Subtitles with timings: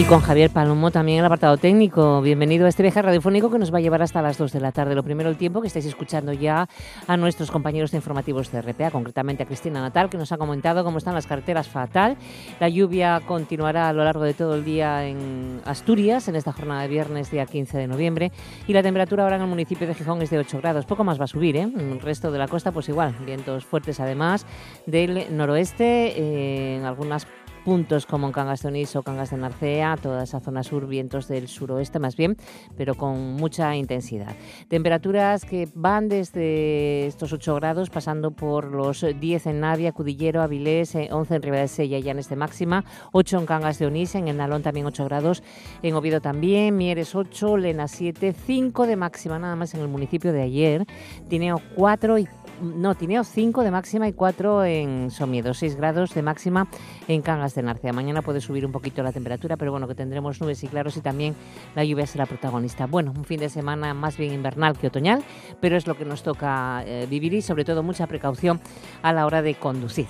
[0.00, 2.22] Y con Javier Palomo también el apartado técnico.
[2.22, 4.72] Bienvenido a este viaje radiofónico que nos va a llevar hasta las 2 de la
[4.72, 4.94] tarde.
[4.94, 6.66] Lo primero, el tiempo que estáis escuchando ya
[7.06, 10.84] a nuestros compañeros de informativos de RPA, concretamente a Cristina Natal, que nos ha comentado
[10.84, 12.16] cómo están las carreteras fatal.
[12.60, 16.80] La lluvia continuará a lo largo de todo el día en Asturias, en esta jornada
[16.80, 18.32] de viernes, día 15 de noviembre.
[18.66, 20.86] Y la temperatura ahora en el municipio de Gijón es de 8 grados.
[20.86, 21.70] Poco más va a subir, ¿eh?
[21.78, 23.14] el resto de la costa, pues igual.
[23.26, 24.46] Vientos fuertes además
[24.86, 27.26] del noroeste, eh, en algunas
[27.64, 31.28] puntos como en Cangas de Onís o Cangas de Narcea, toda esa zona sur, vientos
[31.28, 32.36] del suroeste más bien,
[32.76, 34.34] pero con mucha intensidad.
[34.68, 40.94] Temperaturas que van desde estos 8 grados, pasando por los 10 en Navia, Cudillero, Avilés,
[40.94, 44.36] 11 eh, en Ribadesella y Llanes de máxima, 8 en Cangas de Onís, en el
[44.36, 45.42] Nalón también 8 grados,
[45.82, 50.32] en Oviedo también, Mieres 8, Lena 7, 5 de máxima nada más en el municipio
[50.32, 50.86] de ayer,
[51.28, 52.28] Tineo 4 y
[52.60, 56.68] no, Tineo 5 de máxima y 4 en Somiedo, 6 grados de máxima
[57.08, 57.92] en Cangas de Narcea.
[57.92, 61.00] Mañana puede subir un poquito la temperatura, pero bueno, que tendremos nubes y claros y
[61.00, 61.34] también
[61.74, 62.86] la lluvia será protagonista.
[62.86, 65.22] Bueno, un fin de semana más bien invernal que otoñal,
[65.60, 68.60] pero es lo que nos toca eh, vivir y sobre todo mucha precaución
[69.02, 70.06] a la hora de conducir.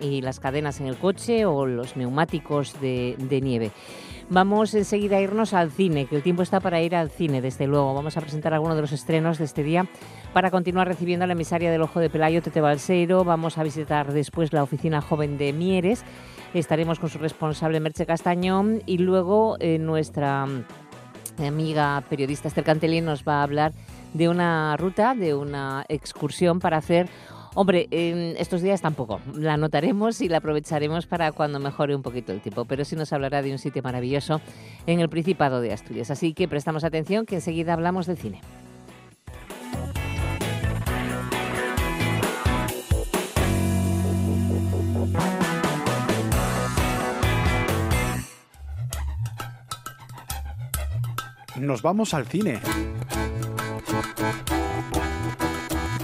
[0.00, 3.72] Y las cadenas en el coche o los neumáticos de, de nieve.
[4.28, 7.68] Vamos enseguida a irnos al cine, que el tiempo está para ir al cine, desde
[7.68, 7.94] luego.
[7.94, 9.86] Vamos a presentar algunos de los estrenos de este día
[10.32, 13.22] para continuar recibiendo a la emisaria del Ojo de Pelayo, Tete Balseiro.
[13.22, 16.04] Vamos a visitar después la oficina joven de Mieres.
[16.54, 20.48] Estaremos con su responsable Merche Castañón y luego eh, nuestra
[21.38, 23.72] amiga periodista Esther Cantelín nos va a hablar
[24.12, 27.08] de una ruta, de una excursión para hacer
[27.58, 29.18] Hombre, en estos días tampoco.
[29.34, 32.66] La anotaremos y la aprovecharemos para cuando mejore un poquito el tiempo.
[32.66, 34.42] Pero sí nos hablará de un sitio maravilloso
[34.86, 36.10] en el Principado de Asturias.
[36.10, 38.42] Así que prestamos atención que enseguida hablamos del cine.
[51.58, 52.60] Nos vamos al cine.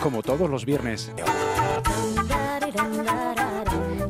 [0.00, 1.12] Como todos los viernes.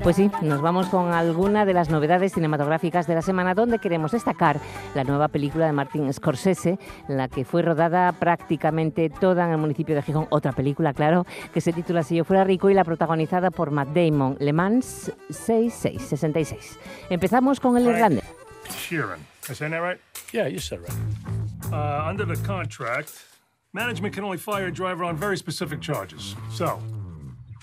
[0.03, 4.11] Pues sí, nos vamos con alguna de las novedades cinematográficas de la semana donde queremos
[4.11, 4.59] destacar
[4.97, 9.95] la nueva película de Martin Scorsese, la que fue rodada prácticamente toda en el municipio
[9.95, 10.27] de Gijón.
[10.31, 11.25] Otra película, claro,
[11.55, 15.13] que se titula Si yo fuera rico y la protagonizada por Matt Damon, Le Mans
[15.31, 16.81] 6666.
[17.09, 18.25] Empezamos con el irlandés.
[18.71, 19.21] Sheeran.
[19.49, 20.01] Is that right?
[20.33, 21.73] Yeah, you said right.
[21.73, 23.25] Uh, under the contract,
[23.73, 26.35] management can only fire a driver on very specific charges.
[26.51, 26.81] So,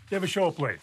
[0.09, 0.79] you have a show up late.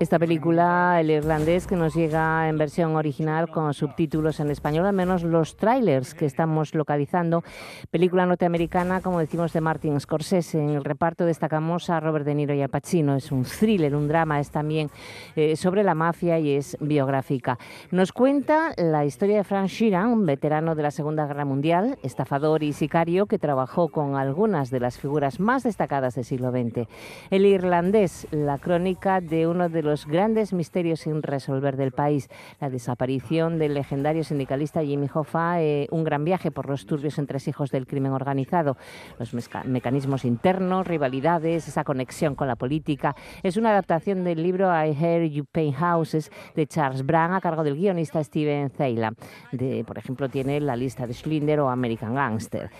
[0.00, 4.92] Esta película, el irlandés, que nos llega en versión original con subtítulos en español, al
[4.92, 7.42] menos los trailers que estamos localizando.
[7.90, 10.62] Película norteamericana, como decimos, de Martin Scorsese.
[10.62, 13.16] En el reparto destacamos a Robert De Niro y a Pacino.
[13.16, 14.88] Es un thriller, un drama, es también
[15.34, 17.58] eh, sobre la mafia y es biográfica.
[17.90, 22.62] Nos cuenta la historia de Frank Sheeran, un veterano de la Segunda Guerra Mundial, estafador
[22.62, 26.86] y sicario que trabajó con algunas de las figuras más destacadas del siglo XX.
[27.30, 32.28] El irlandés, la crónica de uno de los los grandes misterios sin resolver del país.
[32.60, 37.70] La desaparición del legendario sindicalista Jimmy Hoffa, eh, un gran viaje por los turbios entresijos
[37.70, 38.76] del crimen organizado,
[39.18, 39.34] los
[39.64, 43.16] mecanismos internos, rivalidades, esa conexión con la política.
[43.42, 47.64] Es una adaptación del libro I Hear You Paint Houses de Charles Brown a cargo
[47.64, 49.14] del guionista Steven Zeyla.
[49.52, 52.70] De, por ejemplo, tiene la lista de Schlinder o American Gangster.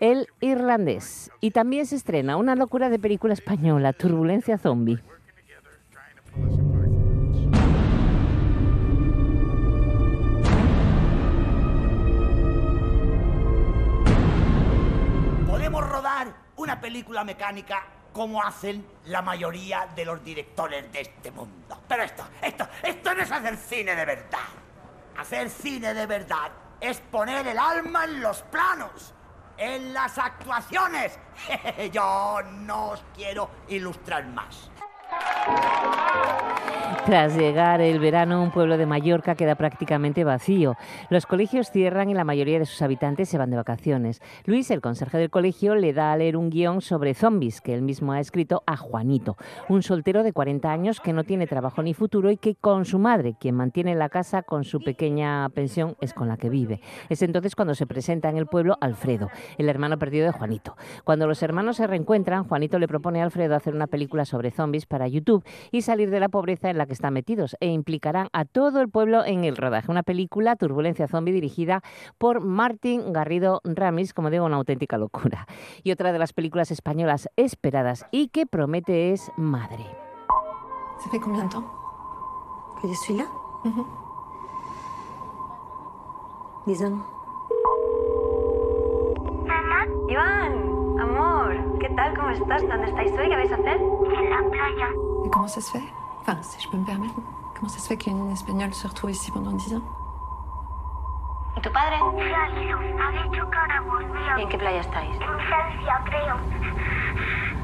[0.00, 1.30] El irlandés.
[1.40, 5.00] Y también se estrena una locura de película española, Turbulencia Zombie.
[15.46, 21.82] Podemos rodar una película mecánica como hacen la mayoría de los directores de este mundo.
[21.88, 24.48] Pero esto, esto, esto no es hacer cine de verdad.
[25.18, 29.14] Hacer cine de verdad es poner el alma en los planos,
[29.56, 31.18] en las actuaciones.
[31.92, 34.70] Yo no os quiero ilustrar más.
[37.06, 40.74] Tras llegar el verano, un pueblo de Mallorca queda prácticamente vacío.
[41.08, 44.20] Los colegios cierran y la mayoría de sus habitantes se van de vacaciones.
[44.44, 47.82] Luis, el conserje del colegio, le da a leer un guion sobre zombies que él
[47.82, 49.36] mismo ha escrito a Juanito,
[49.68, 52.98] un soltero de 40 años que no tiene trabajo ni futuro y que con su
[52.98, 56.80] madre, quien mantiene la casa con su pequeña pensión, es con la que vive.
[57.08, 60.76] Es entonces cuando se presenta en el pueblo Alfredo, el hermano perdido de Juanito.
[61.04, 64.86] Cuando los hermanos se reencuentran, Juanito le propone a Alfredo hacer una película sobre zombies
[64.86, 68.44] para YouTube y salir de la pobreza en la que están metidos e implicarán a
[68.44, 69.90] todo el pueblo en el rodaje.
[69.90, 71.82] Una película, Turbulencia Zombie, dirigida
[72.18, 75.46] por Martín Garrido Ramis, como digo, una auténtica locura.
[75.82, 79.84] Y otra de las películas españolas esperadas y que promete es Madre.
[80.98, 81.64] Ça fait combien de temps
[82.80, 83.24] que je suis là
[86.66, 86.98] Dix ans.
[90.08, 90.45] Iván,
[92.36, 92.62] estás?
[92.62, 93.28] ¿Dónde estáis hoy?
[93.28, 93.80] ¿Qué vais a hacer?
[93.80, 94.88] En la playa.
[95.24, 95.84] Et comment ça se fait?
[96.20, 97.14] Enfin, si je peux me permettre,
[97.54, 99.82] comment ça se fait qu'une espagnole se retrouve ici pendant dix ans?
[101.56, 101.96] ¿Y tu padre?
[104.38, 105.14] ¿Y en qué playa estáis?
[105.16, 106.36] En Francia, creo.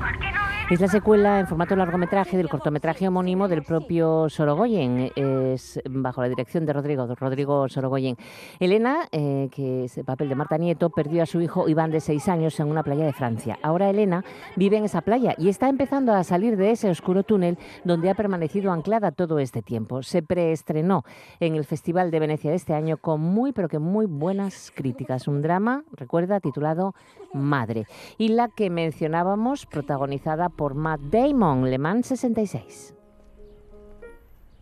[0.03, 5.13] ¿Por qué no Es la secuela en formato largometraje del cortometraje homónimo del propio Sorogoyen,
[5.15, 8.17] es bajo la dirección de Rodrigo, Rodrigo Sorogoyen.
[8.59, 12.01] Elena, eh, que es el papel de Marta Nieto, perdió a su hijo Iván de
[12.01, 13.59] seis años en una playa de Francia.
[13.63, 14.25] Ahora Elena
[14.57, 18.15] vive en esa playa y está empezando a salir de ese oscuro túnel donde ha
[18.15, 20.03] permanecido anclada todo este tiempo.
[20.03, 21.05] Se preestrenó
[21.39, 25.29] en el Festival de Venecia de este año con muy, pero que muy buenas críticas.
[25.29, 26.95] Un drama, recuerda, titulado
[27.35, 27.87] Madre.
[28.17, 32.95] Y la que mencionábamos, protagonizada por Matt Damon, Le Mans 66.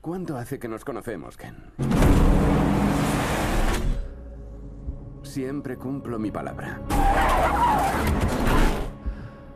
[0.00, 1.54] ¿Cuánto hace que nos conocemos, Ken?
[5.22, 6.80] Siempre cumplo mi palabra.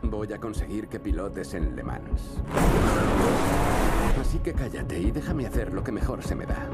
[0.01, 2.41] Voy a conseguir que pilotes en Le Mans.
[4.21, 6.69] Así que cállate y déjame hacer lo que mejor se me da.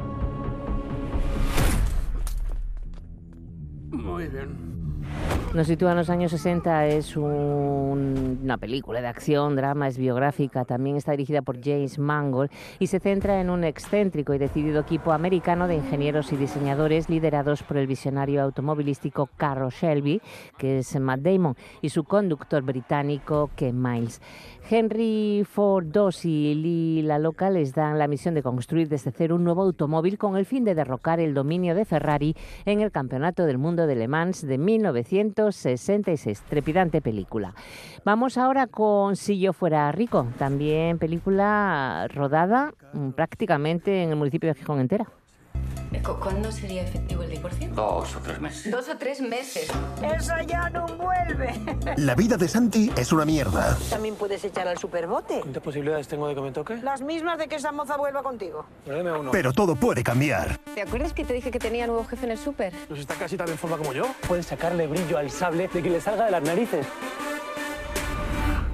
[3.90, 4.81] Muy bien.
[5.54, 10.64] Nos sitúa en los años 60, es un- una película de acción, drama, es biográfica,
[10.64, 12.50] también está dirigida por James Mangold
[12.80, 17.64] y se centra en un excéntrico y decidido equipo americano de ingenieros y diseñadores liderados
[17.64, 20.22] por el visionario automovilístico Carroll Shelby,
[20.58, 24.22] que es Matt Damon, y su conductor británico Ken Miles.
[24.70, 29.36] Henry Ford II y Lee La Loca les dan la misión de construir desde cero
[29.36, 32.36] un nuevo automóvil con el fin de derrocar el dominio de Ferrari
[32.66, 36.42] en el Campeonato del Mundo de Le Mans de 1966.
[36.50, 37.54] Trepidante película.
[38.06, 44.50] Vamos ahora con Si yo fuera rico, también película rodada mm, prácticamente en el municipio
[44.50, 45.08] de Gijón entera.
[46.22, 47.68] ¿Cuándo sería efectivo el divorcio?
[47.74, 48.72] Dos o tres meses.
[48.72, 49.70] Dos o tres meses.
[50.02, 51.54] Esa ya no vuelve.
[51.98, 53.78] La vida de Santi es una mierda.
[53.90, 55.40] También puedes echar al superbote.
[55.42, 56.78] ¿Cuántas posibilidades tengo de que me toque?
[56.78, 58.66] Las mismas de que esa moza vuelva contigo.
[58.86, 59.32] Dame uno.
[59.32, 60.58] Pero todo puede cambiar.
[60.74, 62.74] ¿Te acuerdas que te dije que tenía nuevo jefe en el súper?
[62.88, 64.06] Pues está casi tan en forma como yo.
[64.28, 66.86] Puedes sacarle brillo al sable de que le salga de las narices.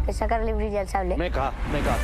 [0.05, 1.17] Que sacarle brillo al sable.
[1.17, 1.95] Meca, meca.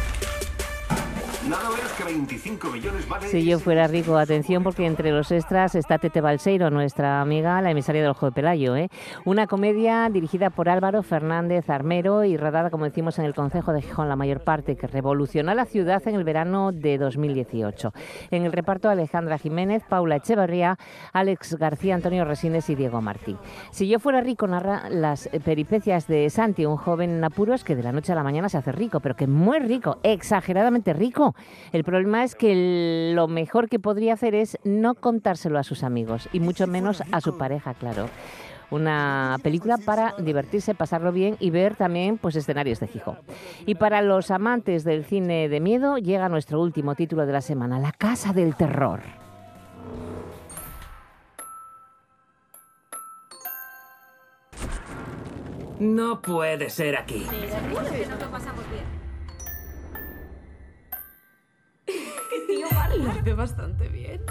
[3.29, 7.71] Si yo fuera rico, atención, porque entre los extras está Tete Balseiro, nuestra amiga, la
[7.71, 8.77] emisaria del Ojo de Pelayo.
[8.77, 8.89] ¿eh?
[9.25, 13.81] Una comedia dirigida por Álvaro Fernández Armero y rodada, como decimos, en el Concejo de
[13.81, 17.93] Gijón, la mayor parte, que revolucionó la ciudad en el verano de 2018.
[18.31, 20.77] En el reparto, Alejandra Jiménez, Paula Echeverría,
[21.11, 23.35] Alex García, Antonio Resines y Diego Martí.
[23.71, 27.83] Si yo fuera rico, narra las peripecias de Santi, un joven en apuros que de
[27.83, 31.32] la noche a la mañana se hace rico, pero que muy rico, exageradamente rico.
[31.71, 36.29] El problema es que lo mejor que podría hacer es no contárselo a sus amigos
[36.33, 38.09] y mucho menos a su pareja, claro.
[38.71, 43.19] Una película para divertirse, pasarlo bien y ver también pues escenarios de Gijón.
[43.67, 47.79] Y para los amantes del cine de miedo llega nuestro último título de la semana,
[47.79, 49.01] La Casa del Terror.
[55.79, 57.25] No puede ser aquí.
[62.97, 64.21] Lo hace bastante bien.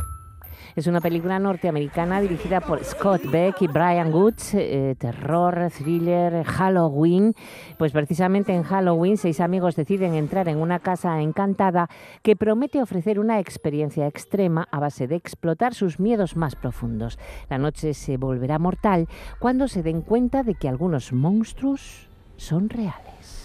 [0.75, 7.35] Es una película norteamericana dirigida por Scott Beck y Brian Woods, eh, terror, thriller, Halloween.
[7.77, 11.91] Pues precisamente en Halloween seis amigos deciden entrar en una casa encantada
[12.23, 17.19] que promete ofrecer una experiencia extrema a base de explotar sus miedos más profundos.
[17.51, 19.09] La noche se volverá mortal
[19.41, 23.42] cuando se den cuenta de que algunos monstruos son reales.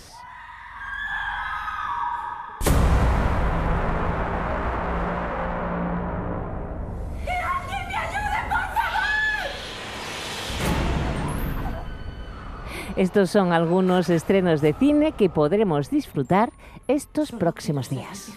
[12.98, 16.52] Estos son algunos estrenos de cine que podremos disfrutar
[16.88, 18.32] estos próximos días.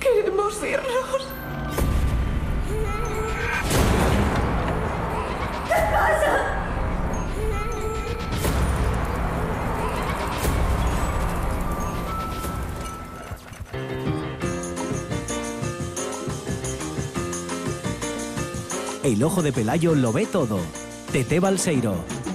[0.00, 1.28] Queremos irnos.
[5.68, 6.56] ¿Qué pasa?
[19.04, 20.58] El ojo de Pelayo lo ve todo.
[21.12, 22.29] Tete Balseiro.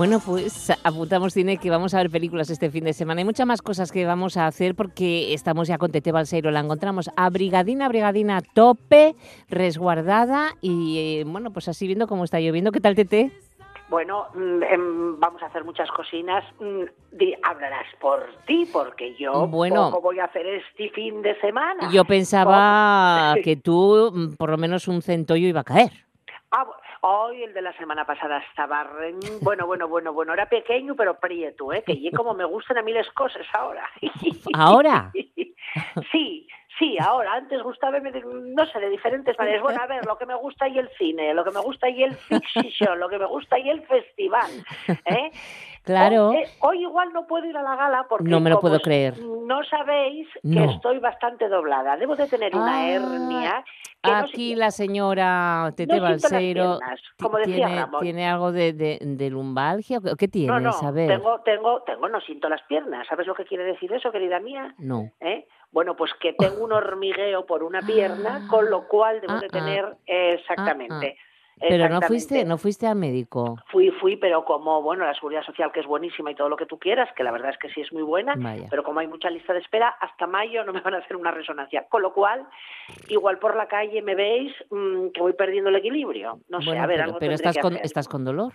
[0.00, 3.18] Bueno, pues apuntamos cine que vamos a ver películas este fin de semana.
[3.18, 6.50] Hay muchas más cosas que vamos a hacer porque estamos ya con Tete Balseiro.
[6.50, 9.14] La encontramos a brigadina, brigadina a tope,
[9.50, 12.72] resguardada y eh, bueno, pues así viendo cómo está lloviendo.
[12.72, 13.30] ¿Qué tal, Tete?
[13.90, 16.46] Bueno, mm, em, vamos a hacer muchas cocinas.
[16.60, 16.84] Mm,
[17.42, 19.90] hablarás por ti, porque yo Bueno.
[19.90, 21.90] poco voy a hacer este fin de semana.
[21.92, 25.92] Yo pensaba que tú mm, por lo menos un centollo iba a caer.
[26.52, 26.66] Ah,
[27.02, 28.84] hoy el de la semana pasada estaba...
[28.84, 31.82] re- Bueno, bueno, bueno, bueno, era pequeño pero prieto, ¿eh?
[31.84, 33.88] Que como me gustan a mí las cosas ahora.
[34.54, 35.10] ¿Ahora?
[36.10, 36.48] Sí,
[36.80, 37.34] sí, ahora.
[37.34, 39.62] Antes gustaba, no sé, de diferentes maneras.
[39.62, 42.02] Bueno, a ver, lo que me gusta y el cine, lo que me gusta y
[42.02, 42.14] el
[42.52, 44.50] fiction, lo que me gusta y el festival.
[45.04, 45.30] ¿eh?
[45.82, 46.28] Claro.
[46.28, 48.80] Hoy, eh, hoy igual no puedo ir a la gala porque No me lo puedo
[48.80, 49.18] creer.
[49.18, 50.70] No sabéis que No.
[50.70, 51.96] estoy bastante doblada.
[51.96, 53.64] Debo de tener una Ah, hernia
[54.02, 56.78] que no sé- Aquí la señora Tete No Balseiro
[57.20, 58.00] como decía tiene, Ramón.
[58.02, 59.98] tiene algo de, de, de lumbalgia.
[59.98, 60.50] ¿o ¿Qué, tienes?
[60.62, 61.08] no, no, a ver.
[61.08, 63.06] tengo, tengo, tengo, no siento las piernas.
[63.08, 64.74] ¿Sabes lo que quiere decir eso, querida mía?
[64.78, 65.10] No.
[65.20, 65.46] ¿Eh?
[65.72, 69.46] Bueno, pues que tengo un hormigueo por una pierna, con lo cual debo Ah, de
[69.46, 69.50] ah.
[69.50, 71.16] tener exactamente.
[71.60, 73.56] Pero no fuiste, no fuiste al médico.
[73.70, 76.66] Fui, fui, pero como, bueno, la seguridad social que es buenísima y todo lo que
[76.66, 78.66] tú quieras, que la verdad es que sí es muy buena, Vaya.
[78.70, 81.30] pero como hay mucha lista de espera, hasta mayo no me van a hacer una
[81.30, 81.86] resonancia.
[81.88, 82.46] Con lo cual,
[83.08, 86.40] igual por la calle me veis mm, que voy perdiendo el equilibrio.
[86.48, 87.86] No sé, a ver, pero, algo pero estás que con, hacer.
[87.86, 88.52] estás con dolor.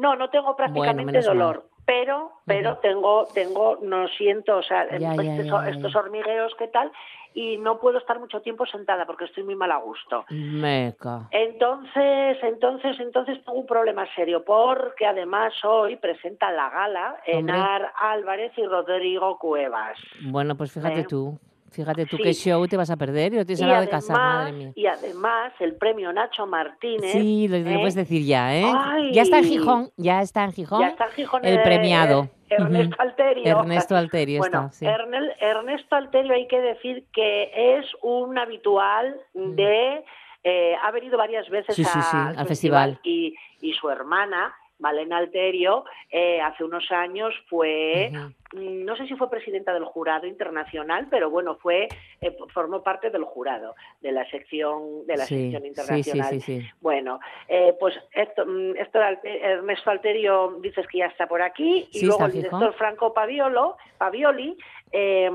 [0.00, 1.24] No, no tengo prácticamente mal.
[1.24, 5.68] dolor, pero pero tengo tengo no siento, o sea, Ya, estos, ya, ya.
[5.70, 6.90] estos hormigueos qué tal
[7.34, 10.24] y no puedo estar mucho tiempo sentada porque estoy muy mal a gusto.
[10.30, 11.28] Meca.
[11.30, 17.20] Entonces, entonces, entonces tengo un problema serio porque además hoy presenta la gala.
[17.26, 19.96] Enar Álvarez y Rodrigo Cuevas.
[20.22, 21.38] Bueno, pues fíjate Eh, tú.
[21.70, 22.22] Fíjate tú sí.
[22.24, 24.52] qué show te vas a perder y lo tienes Y al lado de casa, madre
[24.52, 24.72] mía.
[24.74, 27.12] y además el premio Nacho Martínez.
[27.12, 27.76] Sí, lo, ¿eh?
[27.78, 28.64] puedes decir ya, ¿eh?
[28.66, 29.12] Ay.
[29.12, 30.80] Ya está en Gijón, ya está en Gijón.
[30.80, 32.28] Ya está en Gijón el premiado.
[32.48, 32.96] Ernesto.
[32.98, 33.44] Alterio.
[33.46, 34.84] Ernesto Alterio bueno, está, sí.
[34.84, 40.02] Ernel- Ernesto Alterio hay que decir que es un habitual de...
[40.42, 41.82] eh, ha venido varias veces Mm.
[41.82, 42.98] Sí, sí, sí, al al festival.
[43.04, 48.10] y, y su hermana, Malena Alterio, eh, hace unos años fue,
[48.52, 51.86] mm, no sé si fue presidenta del jurado internacional, pero bueno, fue
[52.20, 56.30] eh, formó parte del jurado de la sección de la Sí, sección internacional.
[56.32, 56.68] sí, sí, sí.
[56.80, 62.04] Bueno, eh, pues esto, mm, esto Ernesto Alterio dices que ya está por aquí y
[62.06, 64.56] luego el director Franco Paviolo, Pavioli,
[64.92, 65.30] eh,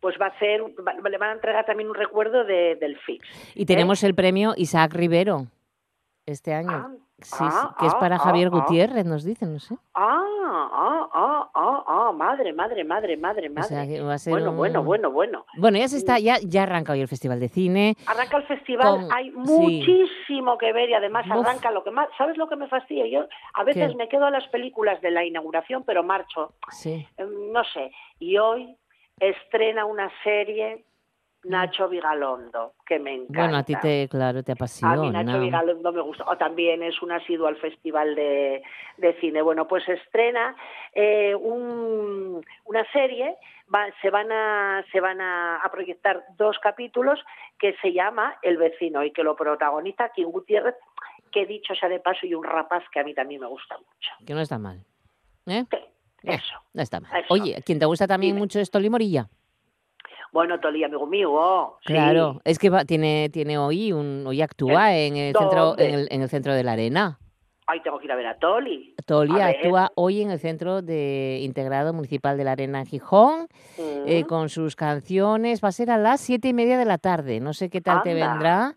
[0.00, 3.24] pues va a hacer, va- le van a entregar también un recuerdo de, del FIX.
[3.54, 5.46] Y tenemos el premio Isaac Rivero
[6.26, 6.68] este año.
[6.90, 8.50] sí, sí, ah, que es ah, para ah, Javier ah.
[8.50, 9.74] Gutiérrez, nos dicen, no sé.
[9.94, 10.22] Ah,
[10.72, 13.64] ah, ah, ah, ah, madre, madre, madre, madre, madre.
[13.64, 15.46] O sea, va a ser bueno, un- bueno, bueno, bueno.
[15.58, 17.96] Bueno, ya se está, ya, ya arranca hoy el Festival de Cine.
[18.06, 19.36] Arranca el festival, Con- hay sí.
[19.36, 21.32] muchísimo que ver y además Uf.
[21.46, 23.06] arranca lo que más, ¿sabes lo que me fastidia?
[23.06, 23.96] Yo a veces ¿Qué?
[23.96, 26.54] me quedo a las películas de la inauguración, pero marcho.
[26.70, 27.06] Sí.
[27.16, 28.76] Em, No sé, y hoy
[29.20, 30.84] estrena una serie
[31.44, 33.42] Nacho Vigalondo, que me encanta.
[33.42, 34.96] Bueno, a ti te, claro, te A apasiona.
[35.02, 38.62] mí Nacho Vigalondo me gusta, o también es un asiduo al Festival de,
[38.98, 39.42] de Cine.
[39.42, 40.54] Bueno, pues estrena
[40.94, 43.36] eh, un- una serie,
[43.74, 47.18] va- se van, a, se van a, a proyectar dos capítulos
[47.58, 50.76] que se llama El vecino y que lo protagoniza Kim Gutiérrez,
[51.32, 54.10] que dicho sea de paso, y un rapaz que a mí también me gusta mucho.
[54.26, 54.84] Que no está mal.
[55.46, 55.64] ¿Eh?
[55.72, 55.88] Eh,
[56.22, 56.54] Eso.
[56.72, 57.10] no está mal.
[57.20, 57.34] Eso.
[57.34, 59.26] Oye, ¿quién te gusta también mucho es Toli Morilla?
[60.32, 61.76] Bueno, Tolí, amigo mío.
[61.86, 61.92] sí.
[61.92, 66.08] Claro, es que va- tiene, tiene hoy un, hoy actúa en el centro, en el,
[66.10, 67.18] en el centro de la arena.
[67.66, 68.94] Ay, tengo que ir a ver a Toli.
[69.06, 69.56] Toli A ver.
[69.56, 73.46] actúa hoy en el Centro de Integrado Municipal de la Arena en Gijón,
[73.78, 74.26] eh, Mm.
[74.26, 75.62] con sus canciones.
[75.62, 77.38] Va a ser a las siete y media de la tarde.
[77.38, 78.74] No sé qué tal te vendrá.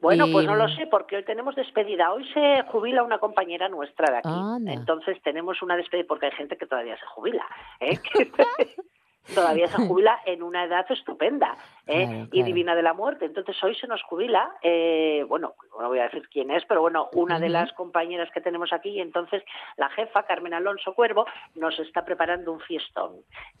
[0.00, 2.12] Bueno, Y- pues no lo sé, porque hoy tenemos despedida.
[2.12, 4.28] Hoy se jubila una compañera nuestra de aquí.
[4.32, 4.72] Anda.
[4.72, 7.44] Entonces tenemos una despedida, porque hay gente que todavía se jubila.
[7.80, 7.98] ¿eh?
[9.34, 12.06] todavía se jubila en una edad estupenda ¿eh?
[12.06, 13.24] Claro, y divina de la muerte.
[13.24, 17.08] Entonces hoy se nos jubila, eh, bueno, no voy a decir quién es, pero bueno,
[17.14, 19.00] una de las compañeras que tenemos aquí.
[19.00, 19.42] Entonces
[19.76, 23.12] la jefa, Carmen Alonso Cuervo, nos está preparando un fiestón.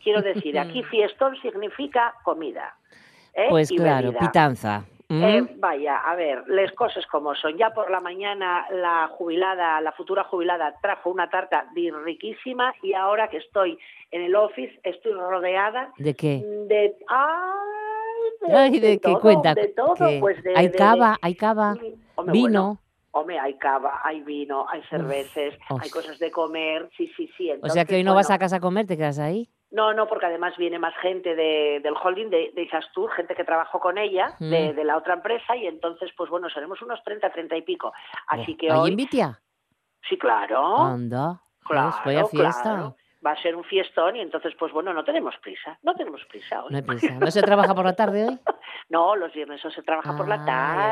[0.02, 2.76] Quiero decir, aquí fiestón significa comida.
[3.34, 3.46] ¿eh?
[3.48, 4.20] Pues y claro, bebida.
[4.20, 4.84] pitanza.
[5.12, 5.22] ¿Mm?
[5.24, 7.58] Eh, vaya, a ver, las cosas como son.
[7.58, 13.28] Ya por la mañana la jubilada, la futura jubilada trajo una tarta riquísima y ahora
[13.28, 13.78] que estoy
[14.10, 16.42] en el office estoy rodeada ¿De qué?
[16.66, 16.96] de...
[17.08, 18.48] ¡Ay!
[18.48, 18.98] De, Ay, ¿de qué?
[18.98, 20.16] todo, Cuenta, De todo, ¿qué?
[20.18, 20.56] pues de...
[20.56, 21.72] hay de- cava, hay cava,
[22.14, 22.40] Hombre, vino.
[22.40, 22.78] bueno,
[23.10, 27.50] hombre, hay cava, hay vino, hay cervezas, hay cosas de comer, sí, sí, sí.
[27.62, 29.50] o sea que hoy no bueno, vas a casa a comer, te quedas ahí.
[29.72, 33.44] No, no, porque además viene más gente de, del holding de, de Isastur, gente que
[33.44, 34.76] trabajó con ella, de, Mm.
[34.76, 37.92] de la otra empresa, y entonces, pues bueno, seremos unos 30, 30 y pico.
[38.28, 38.90] Así que ¿Ahí hoy...
[38.90, 39.40] en Vitia?
[40.08, 40.78] Sí, claro.
[40.78, 41.40] Anda.
[41.64, 41.96] Claro, ¿ves?
[42.04, 42.62] Vaya fiesta.
[42.62, 42.96] claro.
[43.24, 45.78] Va a ser un fiestón y entonces, pues bueno, no tenemos prisa.
[45.84, 46.70] No tenemos prisa hoy.
[46.72, 47.14] No hay prisa.
[47.14, 48.38] ¿No se trabaja por la tarde hoy?
[48.88, 50.44] No, los viernes no se trabaja por la Ah,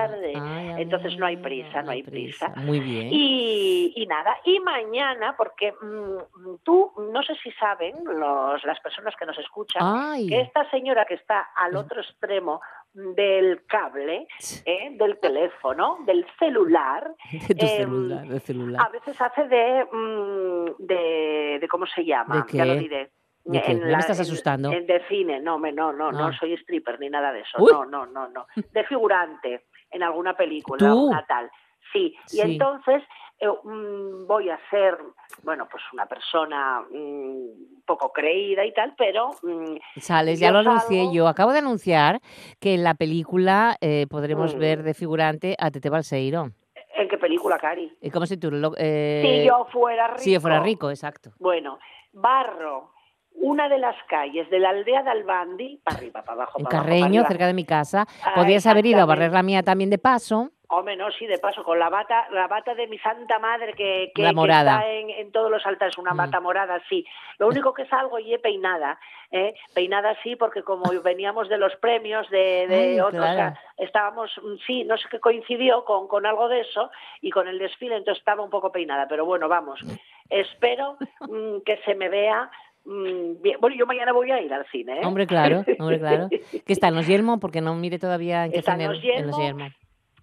[0.08, 0.32] tarde.
[0.78, 2.52] entonces no hay prisa, no hay prisa.
[2.56, 3.08] Muy bien.
[3.10, 9.14] Y, y nada, y mañana, porque mm, tú, no sé si saben los, las personas
[9.16, 10.28] que nos escuchan, Ay.
[10.28, 12.60] que esta señora que está al otro extremo
[12.92, 14.26] del cable,
[14.64, 14.88] ¿eh?
[14.98, 17.14] del teléfono, del celular,
[17.48, 18.82] De tu em, celular, de celular.
[18.86, 22.46] a veces hace de, mm, de, de ¿cómo se llama?
[22.50, 23.10] ¿De Ya lo diré.
[23.44, 23.72] ¿De qué?
[23.72, 24.72] En Ya me estás asustando.
[24.72, 26.32] en de cine, no, me, no, no, no Ah.
[26.38, 27.58] soy stripper ni nada de eso.
[27.62, 27.72] Uy.
[27.72, 28.46] No, no, no, no.
[28.72, 30.86] De figurante en alguna película, ¿Tú?
[30.86, 31.50] alguna tal.
[31.92, 32.40] Sí, y Sí.
[32.42, 33.02] entonces
[33.42, 34.98] eh, mm, voy a ser,
[35.42, 41.10] bueno, pues una persona mm, poco creída y tal, pero mm, Sales, ya lo anuncié
[41.10, 41.26] yo.
[41.26, 42.20] Acabo de anunciar
[42.60, 44.58] que en la película eh, podremos Mm.
[44.58, 46.50] ver de figurante a Tete Balseiro.
[46.94, 47.90] ¿En qué película, Cari?
[48.02, 48.70] ¿Y cómo titula?
[48.76, 50.18] Eh, si yo fuera rico.
[50.20, 51.30] Si yo fuera rico, exacto.
[51.38, 51.78] Bueno,
[52.12, 52.92] barro
[53.34, 56.84] una de las calles de la aldea de Albandi, para arriba, para abajo, para abajo,
[56.84, 57.28] Carreño, para arriba.
[57.28, 58.06] cerca de mi casa.
[58.24, 60.50] Ah, Podrías haber ido a barrer la mía también de paso.
[60.72, 64.12] Hombre, no, sí, de paso, con la bata, la bata de mi santa madre que,
[64.14, 64.76] que, La que morada.
[64.76, 66.16] está en, en todos los altares, una Mm.
[66.16, 67.04] bata morada, sí.
[67.38, 68.96] Lo único que salgo y he peinada,
[69.32, 69.52] ¿eh?
[69.74, 73.56] peinada sí, porque como veníamos de los premios de, de Ay, otros, o sea, claro.
[73.78, 76.88] estábamos, mm, sí, no sé qué coincidió con, con algo de eso
[77.20, 79.80] y con el desfile, entonces estaba un poco peinada, pero bueno, vamos,
[80.28, 82.48] espero mm, que se me vea
[82.84, 83.56] bien.
[83.60, 85.06] Bueno, yo mañana voy a ir al cine, ¿eh?
[85.06, 86.28] Hombre, claro, hombre, claro.
[86.30, 89.26] Que está en los Yelmo, porque no mire todavía en qué Está en Los en
[89.26, 89.68] los Yelmo.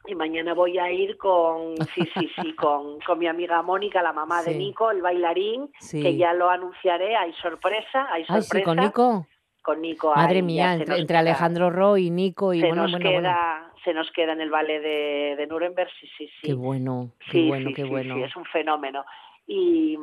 [0.10, 4.14] Y mañana voy a ir con, sí, sí, sí, con, con mi amiga Mónica, la
[4.14, 4.56] mamá de.
[4.56, 6.02] Nico, el bailarín, Sí.
[6.02, 8.58] que ya lo anunciaré, hay sorpresa, hay Ay, sorpresa.
[8.58, 9.28] sí, con Nico.
[9.62, 13.10] Con Nico, Madre ay, mía, entre, Alejandro Roy y Nico y se bueno, nos bueno,
[13.10, 13.74] queda, bueno.
[13.84, 16.48] se nos queda en el ballet de, de Nuremberg, sí, sí, sí.
[16.48, 18.16] Qué bueno, qué bueno, qué bueno.
[18.16, 19.04] sí, es un fenómeno.
[19.50, 19.98] Y,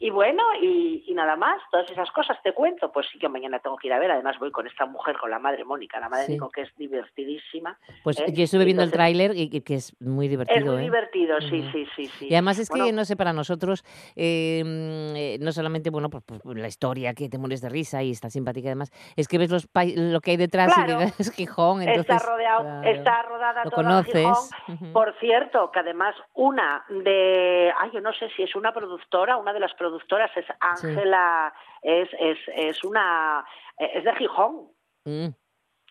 [0.00, 2.92] y bueno, y, y nada más, todas esas cosas te cuento.
[2.92, 4.10] Pues sí que mañana tengo que ir a ver.
[4.10, 6.38] Además, voy con esta mujer, con la madre Mónica, la madre Sí.
[6.54, 7.78] que es divertidísima.
[8.04, 8.26] Pues ¿eh?
[8.32, 10.58] yo estuve viendo el tráiler y, y que es muy divertido.
[10.58, 10.84] Es muy ¿eh?
[10.84, 12.26] divertido, sí, sí, sí, sí.
[12.28, 16.22] Y además es que, no sé, para nosotros, eh, mm, eh, no solamente, bueno, pues,
[16.24, 19.50] pues, la historia que te mueres de risa y está simpática además, es que ves
[19.50, 21.00] los lo que hay detrás Claro.
[21.00, 22.14] y es Gijón, entonces...
[22.16, 24.14] está rodeado, claro, está rodada lo toda conoces.
[24.14, 24.74] Gijón.
[24.74, 24.92] Ujú.
[24.92, 29.52] Por cierto, que además una de, ay, yo no sé si es una productora, una
[29.52, 33.44] de las productoras es Ángela, es, es, es una,
[33.78, 34.68] es de Gijón.
[35.04, 35.28] Mm,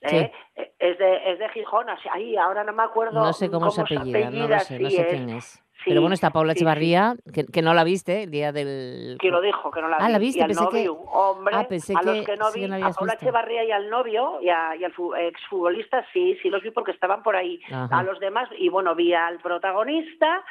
[0.02, 0.32] ¿eh?
[0.80, 3.82] Es de, es de Gijón, así, ay, ahora no me acuerdo No sé cómo, se
[3.82, 5.64] apellida, no lo sé, no sé quién es.
[5.84, 6.52] Sí, Pero bueno, está Paula.
[6.54, 9.18] Echevarría, que, que no la viste el día del...
[9.20, 10.04] Que lo dijo, que no la vi.
[10.06, 10.44] Ah, ¿la y viste?
[10.44, 12.90] al Pensé que- novio, hombre, Ah, pensé a los que que no vi, que a
[12.92, 13.14] Paula visto.
[13.26, 16.92] Echevarría y al novio y, a- y al fu- exfutbolista, sí, sí los vi porque
[16.92, 17.60] estaban por ahí.
[17.72, 17.98] Ajá.
[17.98, 20.44] A los demás, y bueno, vi al protagonista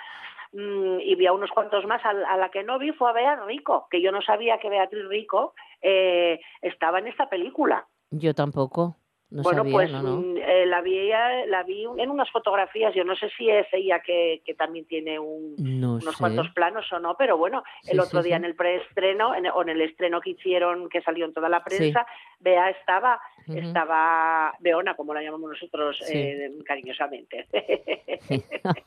[0.52, 2.04] y vi a unos cuantos más.
[2.04, 4.68] A, a la que no vi fue a Bea Rico, que yo no sabía que
[4.68, 7.86] Beatriz Rico eh, estaba en esta película.
[8.10, 8.96] Yo tampoco,
[9.30, 10.16] no bueno, sabía, pues no, no.
[10.16, 12.94] mm, eh, la vi ella- la vi en unas fotografías.
[12.94, 16.18] Yo no sé si es ella que, que también tiene un, No unos sé.
[16.20, 18.40] cuantos planos o no, pero bueno, Sí, el otro sí, día sí.
[18.40, 21.62] en el preestreno en- o en el estreno que hicieron, que salió en toda la
[21.64, 22.06] prensa,
[22.40, 27.46] Bea estaba, estaba Beona, como la llamamos nosotros eh, cariñosamente.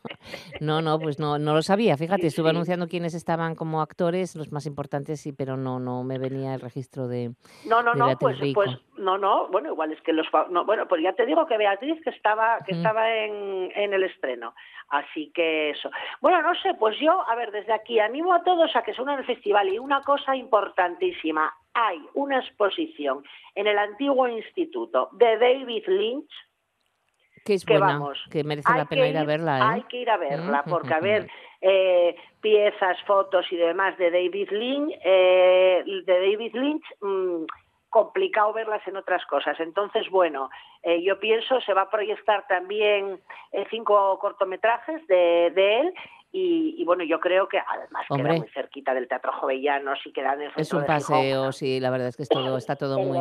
[0.62, 1.98] No, no, pues no, no lo sabía.
[1.98, 6.18] Fíjate, estuve anunciando quiénes estaban como actores, los más importantes, sí, pero no, no me
[6.18, 7.32] venía el registro de.
[7.66, 10.66] No, no, de no, pues, pues, no, no, bueno, igual es que los, fa- no,
[10.66, 14.54] bueno, pues ya te digo que Beatriz que estaba, que estaba en, en el estreno,
[14.90, 15.90] así que eso.
[16.22, 19.02] Bueno, no sé, pues yo, a ver, desde aquí animo a todos a que se
[19.02, 23.24] unan al festival y una cosa importantísima, hay una exposición
[23.56, 26.32] en el antiguo instituto de David Lynch,
[27.46, 29.62] Que es que buena, vamos, que merece la pena ir a verla, ¿eh?
[29.64, 31.28] Hay que ir a verla, porque a ver,
[31.62, 37.46] eh, piezas, fotos y demás de David Lynch, eh, de David Lynch, mm,
[37.94, 39.58] complicado verlas en otras cosas.
[39.60, 40.50] Entonces, bueno,
[40.82, 45.94] eh, yo pienso se va a proyectar también eh, cinco cortometrajes de, de él.
[46.36, 48.30] Y, y, bueno, yo creo que además Hombre.
[48.32, 51.92] queda muy cerquita del Teatro Jovellanos y queda en el Es un paseo, sí, la
[51.92, 53.20] verdad es que es todo, está todo muy.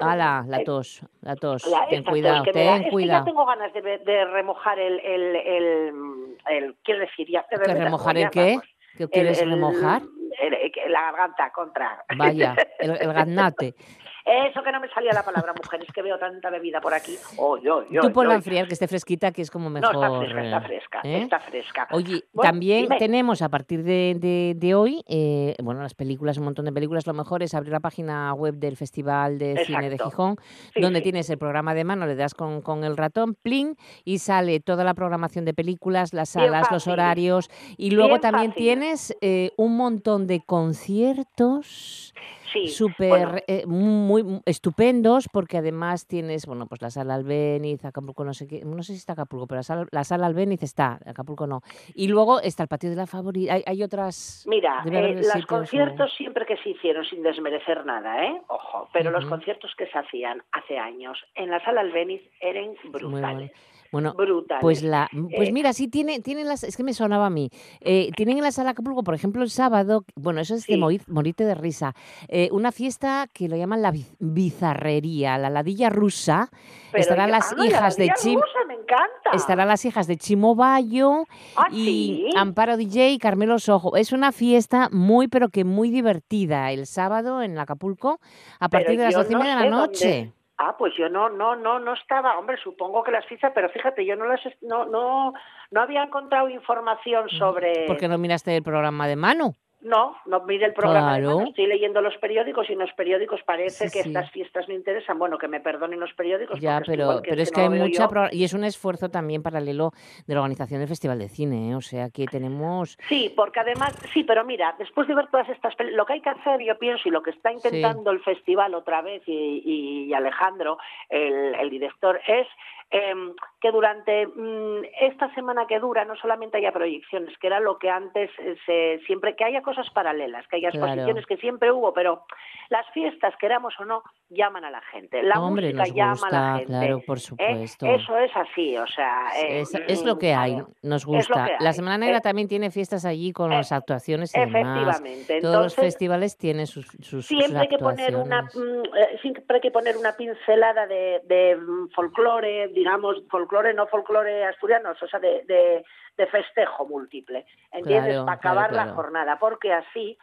[0.00, 0.42] ¡Hala!
[0.48, 1.66] La tos, la tos.
[1.66, 2.60] La- ten cuidado, tos da.
[2.60, 3.24] ten Es que ya cuidado.
[3.26, 7.84] tengo ganas de, de remojar el, el, el, el- quiero decir, ya, de ¿Que verdad,
[7.84, 8.52] remojar el qué?
[8.56, 8.64] vamos.
[8.96, 10.00] ¿Qué El- quieres el- remojar?
[10.40, 12.04] el- la garganta contra.
[12.16, 13.74] Vaya, el, el gaznate.
[14.28, 17.16] Eso que no me salía la palabra mujer, es que veo tanta bebida por aquí.
[17.36, 19.94] Oh, yo, yo, Tú ponla a enfriar, que esté fresquita, que es como No, mejor.
[19.94, 21.22] está fresca, está eh, fresca, ¿eh?
[21.22, 21.88] está fresca.
[21.92, 22.98] Oye, Bueno, también dime.
[22.98, 27.06] tenemos a partir de, de- de hoy, eh, bueno, las películas, un montón de películas.
[27.06, 29.96] Lo mejor es abrir la página web del Festival de Cine de.
[29.98, 30.36] Gijón,
[30.74, 31.04] Sí, donde sí.
[31.04, 34.82] tienes el programa de mano, le das con, con el ratón, plin, y sale toda
[34.82, 37.48] la programación de películas, las salas, los horarios.
[37.76, 38.62] Y luego Bien también fácil.
[38.64, 42.12] tienes eh, un montón de conciertos
[42.52, 43.38] Sí, súper bueno.
[43.46, 48.64] eh, muy estupendos porque además tienes bueno pues la sala Albéniz Acapulco no sé qué
[48.64, 51.62] no sé si está Acapulco pero la sala, la sala Albéniz está Acapulco no
[51.94, 55.46] y luego está el patio de la favorita hay, hay otras Mira, eh, los sitios
[55.46, 58.40] conciertos siempre que se hicieron, sin desmerecer nada, ¿eh?
[58.48, 62.92] Ojo, pero los conciertos que se hacían hace años en la sala Albéniz eran muy
[62.92, 63.50] brutales.
[63.50, 63.75] bueno.
[63.96, 64.60] Bueno, brutales.
[64.62, 67.50] pues la, pues Eh, mira, sí tiene, tienen las, es que me sonaba a mí.
[67.80, 71.02] Eh, tienen en la sala Acapulco, por ejemplo, el sábado, bueno, eso es de morir-
[71.08, 71.94] morirte de risa.
[72.28, 76.50] eh, una fiesta que lo llaman la biz- bizarrería, la ladilla rusa.
[76.92, 79.30] pero estarán las ah, la hijas de Chim, Rusa, me encanta.
[79.34, 81.24] estarán las hijas de Chimo Bayo
[81.56, 82.28] Ah, y sí.
[82.36, 83.96] Amparo DJ y Carmelo Sojo.
[83.96, 86.70] Es una fiesta muy, pero que muy divertida.
[86.72, 88.18] El sábado en Acapulco,
[88.60, 90.32] a Pero partir de las doce y no media de la dónde- noche.
[90.58, 94.06] Ah, pues yo no, no, no, no estaba, hombre, supongo que las fiestas, pero fíjate,
[94.06, 95.34] yo no las, no, no,
[95.70, 97.86] no había encontrado información sobre.
[97.86, 99.54] ¿Por qué no miraste el programa de Manu?
[99.86, 101.16] No, no mire el programa.
[101.18, 101.42] Claro.
[101.46, 104.08] Estoy leyendo los periódicos y en los periódicos parece Sí, que sí.
[104.08, 105.16] estas fiestas me interesan.
[105.18, 106.58] Bueno, que me perdonen los periódicos.
[106.60, 108.08] Ya, pero, es no que hay mucha...
[108.08, 109.92] pro- Y es un esfuerzo también paralelo
[110.26, 111.74] de la organización del Festival de Cine, ¿eh?
[111.76, 112.98] O sea, que tenemos...
[113.08, 116.30] Sí, porque además, sí, pero mira, después de ver todas estas lo que hay que
[116.30, 120.78] hacer, yo pienso, y lo que está intentando el festival otra vez, y, y Alejandro,
[121.08, 122.46] el, el director, es
[122.90, 127.78] em, que durante mm, esta semana que dura no solamente haya proyecciones, que era lo
[127.78, 130.86] que antes eh, se, siempre, que haya cosas paralelas, que haya Claro.
[130.86, 132.24] exposiciones que siempre hubo, pero
[132.68, 135.22] las fiestas, queramos o no, llaman a la gente.
[135.22, 136.66] La Hombre, música llama a la gente.
[136.72, 137.64] claro, por ¿eh?
[137.64, 139.28] Eso es así, o sea...
[139.40, 141.46] eh, Es, es lo que mm, hay, a ver, nos gusta.
[141.46, 141.74] que La hay.
[141.74, 144.54] Semana Negra Eh, también tiene fiestas allí con las actuaciones y demás.
[145.00, 145.40] efectivamente.
[145.40, 149.44] Todos los Entonces, festivales tienen sus, sus, siempre hay que poner una mm, eh, siempre
[149.56, 155.08] hay que poner una pincelada de, de mm, folclore digamos folclore no folclore asturiano o
[155.08, 155.82] sea de, de,
[156.16, 157.46] de festejo múltiple.
[157.72, 160.18] Entiendes Claro, para claro, acabar la jornada porque así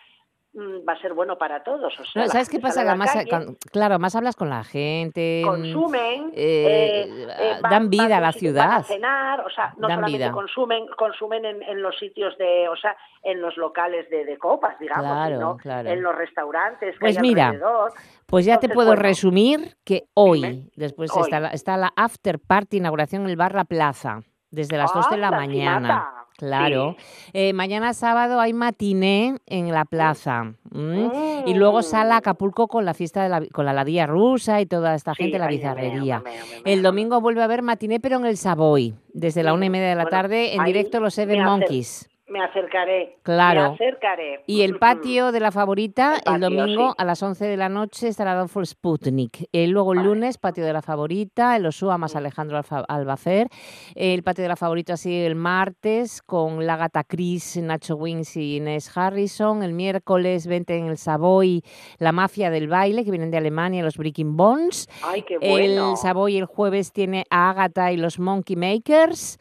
[0.55, 2.81] va a ser bueno para todos o sea No, ¿Sabes qué pasa?
[2.81, 5.41] además, calle, cuan- claro, más hablas con la gente.
[5.43, 8.73] mm, consumen eh, eh, ah, eh, van- dan vida van a la van ciudad.
[8.75, 10.31] a cenar o sea no Dan solamente vida.
[10.31, 14.77] consumen consumen en, en los sitios de o sea en los locales de, de copas
[14.79, 15.89] digamos Claro, sino claro.
[15.89, 17.91] en los restaurantes que Pues hay mira, alrededor.
[18.27, 21.21] Pues ya te puedo bueno, resumir que hoy, después Hoy.
[21.23, 25.09] Está, la, está la after party inauguración en el bar La Plaza, desde las 2
[25.09, 26.12] de la ¡Anda, mañana.
[26.37, 26.95] Claro.
[27.33, 30.53] Eh, mañana sábado hay matiné en la plaza.
[30.73, 31.11] ¿m?
[31.45, 31.57] Y Mm.
[31.57, 35.13] luego sala Acapulco con la fiesta de la, con la ladilla rusa y toda esta
[35.13, 36.19] Sí, gente, la bizarrería.
[36.19, 36.31] me
[36.63, 39.69] me El domingo vuelve a haber matiné, pero en el Savoy, desde la una y
[39.69, 42.09] media de la Bueno, tarde, en directo los Seven Monkeys.
[42.25, 43.17] Me acercaré.
[43.21, 43.61] Claro.
[43.61, 44.43] Me acercaré.
[44.47, 46.95] Y el patio de la favorita, el, patio, domingo sí.
[46.97, 49.49] a las 11 de la noche estará Adolfo Sputnik.
[49.51, 53.49] Luego el lunes, patio de la favorita, el Osúa más Alejandro Alfa- Albacer.
[53.93, 58.55] El patio de la favorita sigue el martes con la gata Chris, Nacho Wings y
[58.55, 59.61] Inés Harrison.
[59.61, 61.61] El miércoles 20 en el Savoy,
[61.99, 64.87] la mafia del baile, que vienen de Alemania, los Breaking Bones.
[65.03, 65.91] Ay, qué bueno.
[65.91, 69.37] El Savoy el jueves tiene a Agatha y los Monkey Makers.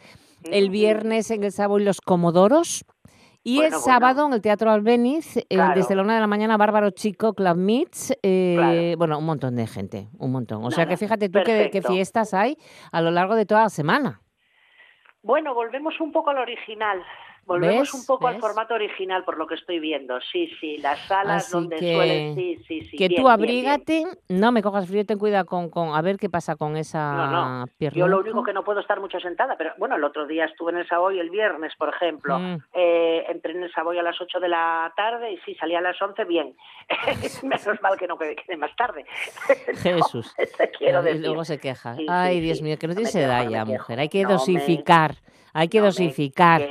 [0.51, 2.85] El viernes en el Savoy los Comodoros.
[3.45, 5.75] Y Bueno, el sábado en el Teatro Albéniz, eh, Claro.
[5.75, 8.97] desde la una de la mañana, Bárbaro Chico, Club Meets, eh, Claro.
[8.99, 10.65] bueno, un montón de gente, un montón.
[10.65, 12.57] O sea que fíjate tú qué, fiestas hay
[12.93, 14.21] a lo largo de toda la semana.
[15.23, 17.03] Bueno, volvemos un poco al original.
[17.45, 17.95] Volvemos ¿Ves?
[17.95, 20.21] un poco al formato original, por lo que estoy viendo.
[20.21, 22.35] Sí, sí, las salas Así donde que, suelen.
[22.37, 22.97] Sí, sí, sí.
[22.97, 26.19] que bien, tú bien, abrígate, no me cojas frío, ten cuidado con, con a ver
[26.19, 27.67] qué pasa con esa No, no.
[27.79, 27.99] pierna.
[27.99, 30.71] Yo lo único que no puedo estar mucho sentada, pero bueno, el otro día estuve
[30.73, 32.39] en el Savoy el viernes, por ejemplo.
[32.39, 32.57] Mm.
[32.75, 35.81] Eh, entré en el Savoy a las 8 de la tarde y sí, salí a
[35.81, 36.55] las 11 bien.
[37.43, 39.05] Menos mal que no quede, quede más tarde.
[39.83, 40.33] Jesús.
[40.79, 41.97] Quiero y luego se queja.
[42.09, 42.41] Ay.
[42.41, 43.99] Dios mío, que no No me tienes edad no me ya, mujer.
[44.01, 45.17] Hay que No me- dosificar.
[45.53, 46.63] Hay que no me dosificar.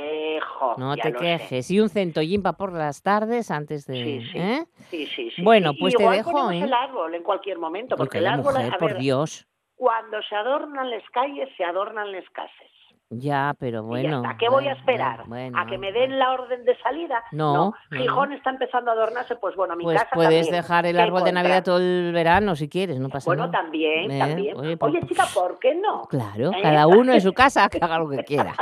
[0.42, 1.12] Quejo, No te sé.
[1.14, 1.70] quejes.
[1.70, 3.94] Y un centollín para por las tardes antes de...
[3.94, 4.38] Sí, sí.
[4.38, 4.64] ¿eh?
[4.90, 5.42] Sí, sí, sí.
[5.42, 6.60] Bueno, pues te Igual dejo, ¿eh?
[6.60, 9.46] el árbol en cualquier momento, porque el árbol, mujer, a por Dios.
[9.76, 12.70] cuando se adornan las calles, se adornan las casas.
[13.14, 14.22] Ya, pero bueno.
[14.22, 14.36] está.
[14.38, 15.22] ¿Qué voy a bueno, esperar?
[15.26, 17.22] bueno, ¿A que me den la orden de salida?
[17.30, 20.62] No, no, Gijón está empezando a adornarse, pues bueno, mi Pues casa puedes también.
[20.62, 21.32] dejar el ¿Qué árbol de?
[21.32, 23.60] Navidad todo el verano si quieres, no pasa Bueno, nada.
[23.62, 24.56] también, Eh, también.
[24.56, 26.02] oye, Oye, chica, ¿por qué no?
[26.08, 26.62] Claro, ¿Eh?
[26.62, 28.54] cada uno en su casa que haga lo que quiera.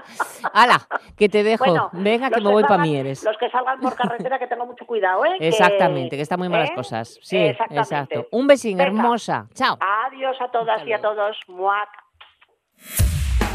[0.52, 0.80] ¡Hala!
[1.16, 1.64] Que te dejo.
[1.64, 3.22] Bueno, Venga, que me voy para Mieres.
[3.24, 5.36] Los que salgan por carretera, que tengan mucho cuidado, ¿eh?
[5.40, 6.74] Exactamente, que están muy malas ¿eh?
[6.74, 7.18] cosas.
[7.22, 8.26] Sí, exacto.
[8.32, 8.88] Un besín, Venga.
[8.88, 9.46] hermosa.
[9.54, 9.76] Chao.
[9.80, 11.36] Adiós a todas y a todos.
[11.48, 11.88] Muac.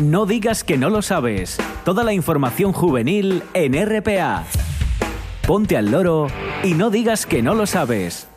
[0.02, 1.58] No digas que no lo sabes.
[1.86, 4.44] Toda la información juvenil en RPA.
[5.48, 6.28] Ponte al loro
[6.66, 8.28] y no digas que no lo sabes.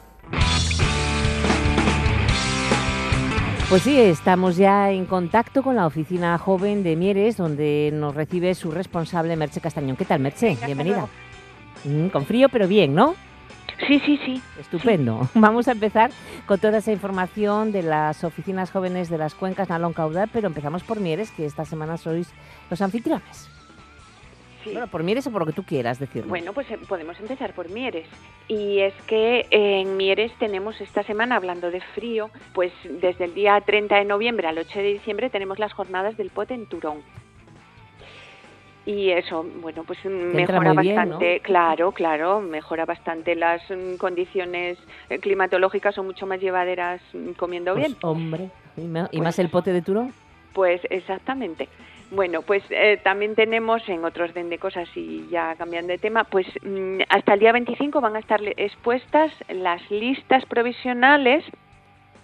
[3.68, 8.55] Pues sí, estamos ya en contacto con la oficina joven de Mieres, donde nos recibe
[8.55, 9.97] su responsable, Merche Castañón.
[9.97, 10.57] ¿Qué tal, Merche?
[10.64, 11.09] Bienvenida.
[11.83, 13.16] Mm, con frío, pero bien, ¿no?
[13.86, 14.42] Sí, sí, sí.
[14.58, 15.28] Estupendo.
[15.34, 16.10] Vamos a empezar
[16.46, 20.82] con toda esa información de las oficinas jóvenes de las cuencas Nalón Caudal, pero empezamos
[20.82, 22.28] por Mieres, que esta semana sois
[22.70, 23.48] los anfitriones.
[24.64, 26.28] Bueno, por Mieres o por lo que tú quieras decirlo.
[26.28, 28.06] Bueno, pues eh, podemos empezar por Mieres.
[28.48, 33.60] Y es que en Mieres tenemos esta semana, hablando de frío, pues desde el día
[33.60, 37.02] 30 de noviembre al 8 de diciembre tenemos las jornadas del Pot en Turón.
[38.88, 44.79] Y eso, bueno, pues mm, mejora bien, bastante, claro, claro, mejora bastante las mm, condiciones
[45.11, 47.98] eh, climatológicas son mucho más llevaderas mm, comiendo Pues, bien.
[48.01, 48.48] hombre,
[48.79, 50.14] y, y Pues- más el pote de Turón.
[50.55, 51.68] Pues exactamente.
[52.11, 56.24] Bueno, pues eh, también tenemos en otro orden de cosas y ya cambiando de tema,
[56.24, 56.46] pues
[57.11, 61.44] hasta el día 25 van a estar expuestas las listas provisionales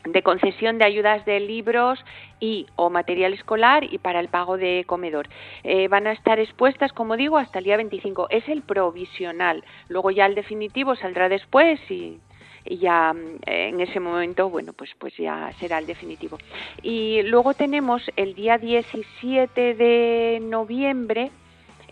[0.04, 2.04] de concesión de ayudas de libros
[2.40, 5.28] y o material escolar y para el pago de comedor.
[5.62, 8.28] Eh, van a estar expuestas, como digo, hasta el día 25.
[8.30, 9.64] Es el provisional.
[9.88, 12.18] Luego ya el definitivo saldrá después y,
[12.66, 16.38] ya mm, en ese momento, bueno, pues, pues ya será el definitivo.
[16.82, 21.30] Y luego tenemos el día 17 de noviembre,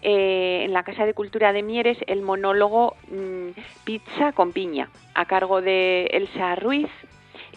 [0.04, 3.50] eh, en la Casa de Cultura de Mieres, el monólogo mm,
[3.84, 6.90] Pizza con piña, a cargo de Elsa Ruiz,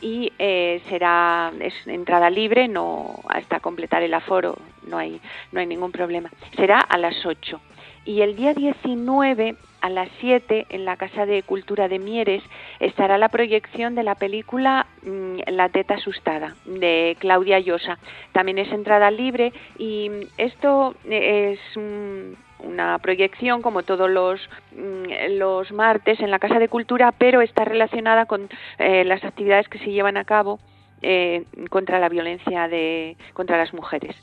[0.01, 5.19] y eh, será es entrada libre, no hasta completar el aforo, no hay,
[5.51, 6.29] no hay ningún problema.
[6.55, 7.59] Será a las 8.
[8.05, 12.43] Y el día 19 a las 7 en la Casa de Cultura de Mieres
[12.79, 17.97] estará la proyección de la película mm, La teta asustada de Claudia Llosa.
[18.31, 24.39] También es entrada libre y mm, esto es mm, una proyección como todos los,
[24.75, 29.67] mm, los martes en la Casa de Cultura, pero está relacionada con eh, las actividades
[29.67, 30.59] que se llevan a cabo
[31.01, 34.15] eh, contra la violencia de, contra las mujeres.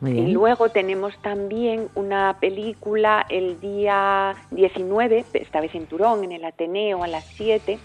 [0.00, 6.44] Y luego tenemos también una película el día 19, esta vez en Turón, en el
[6.44, 7.78] Ateneo, a las 7.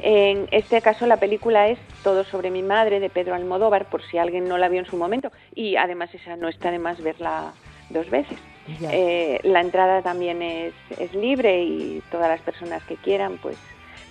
[0.00, 4.16] En este caso la película es Todo sobre mi madre de Pedro Almodóvar, por si
[4.16, 5.30] alguien no la vio en su momento.
[5.54, 7.52] Y además esa no está de más verla
[7.90, 8.38] dos veces.
[8.90, 13.56] Eh, la entrada también es, es libre y todas las personas que quieran pues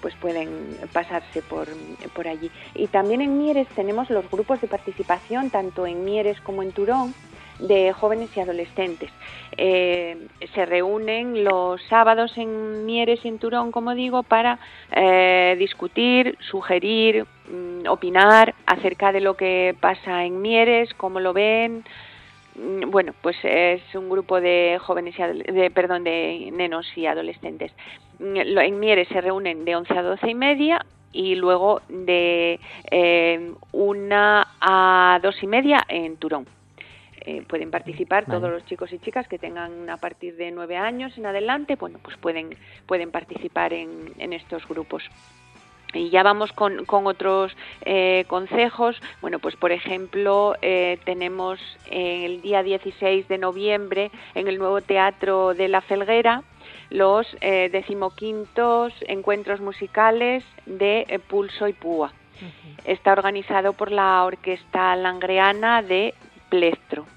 [0.01, 1.67] pues pueden pasarse por,
[2.13, 2.51] por allí.
[2.75, 7.13] Y también en Mieres tenemos los grupos de participación, tanto en Mieres como en Turón,
[7.59, 9.09] de jóvenes y adolescentes.
[9.57, 14.59] Eh, se reúnen los sábados en Mieres y en Turón, como digo, para
[14.91, 21.83] eh, discutir, sugerir, mm, opinar acerca de lo que pasa en Mieres, cómo lo ven.
[22.57, 27.71] Mm, Bueno, pues es un grupo de jóvenes y de, perdón, de nenos y adolescentes.
[28.19, 32.59] Mm, En Mieres se reúnen de 11 a 12 y media y luego de
[32.91, 36.47] eh, una a dos y media en Turón.
[37.21, 38.39] Eh, pueden participar Vale.
[38.39, 41.99] todos los chicos y chicas que tengan a partir de nueve años en adelante, bueno,
[42.01, 45.03] pues pueden, pueden participar en, en estos grupos.
[45.93, 49.01] Y ya vamos con, con otros eh, consejos.
[49.21, 55.53] Bueno, pues por ejemplo, eh, tenemos el día 16 de noviembre en el nuevo Teatro
[55.53, 56.43] de la Felguera
[56.89, 62.13] los eh, decimoquintos encuentros musicales de eh, Pulso y Púa.
[62.85, 66.13] Está organizado por la Orquesta Langreana de
[66.49, 67.07] Plestro.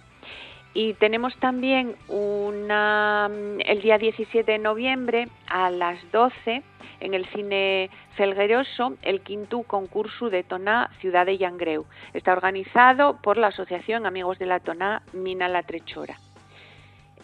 [0.72, 3.28] Y tenemos también una,
[3.59, 6.62] el día 17 de noviembre a las 12
[7.00, 11.87] en el cine Felgueroso el quinto concurso de Toná Ciudad de Llangreu.
[12.14, 16.16] Está organizado por la Asociación Amigos de la Toná Mina La Trechora.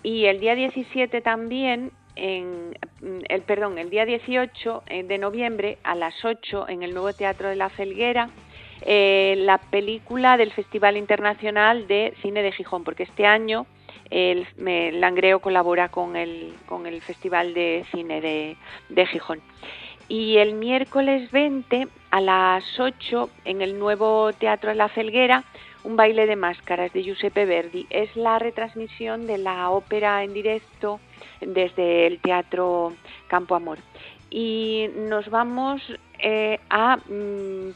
[0.02, 2.76] Y el día 17 también en
[3.28, 7.48] el perdón, el día 18 eh, de noviembre a las 8 en el nuevo Teatro
[7.48, 8.30] de la Felguera
[8.82, 13.66] eh, la película del Festival Internacional de Cine de Gijón, porque este año
[14.58, 18.56] Langreo colabora con el, con el Festival de Cine de,
[18.88, 19.40] de Gijón.
[20.08, 25.42] Y el miércoles 20 a las 8 en el nuevo Teatro de la Felguera
[25.86, 27.86] un baile de máscaras de Giuseppe Verdi.
[27.90, 30.98] Es la retransmisión de la ópera en directo
[31.40, 32.92] desde el Teatro
[33.28, 33.78] Campo Amor.
[34.28, 35.80] Y nos vamos
[36.18, 37.70] eh, a mm,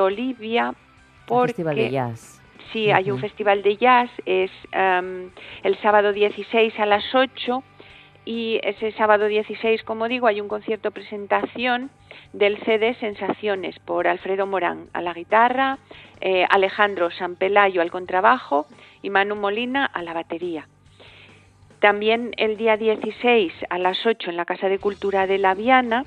[0.00, 0.72] Tolivia
[1.26, 1.52] porque...
[1.52, 2.42] Festival de Jazz.
[2.72, 5.30] Sí, hay un festival de jazz, es em,
[5.62, 7.62] el sábado 16 a las 8
[8.24, 11.90] y ese sábado 16, como digo, hay un concierto presentación
[12.32, 15.78] del CD Sensaciones por Alfredo Morán a la guitarra,
[16.20, 18.66] eh, Alejandro Sanpelayo al contrabajo
[19.02, 20.66] y Manu Molina a la batería.
[21.80, 26.04] También el día 16 a las 8 en la Casa de Cultura de La Viana,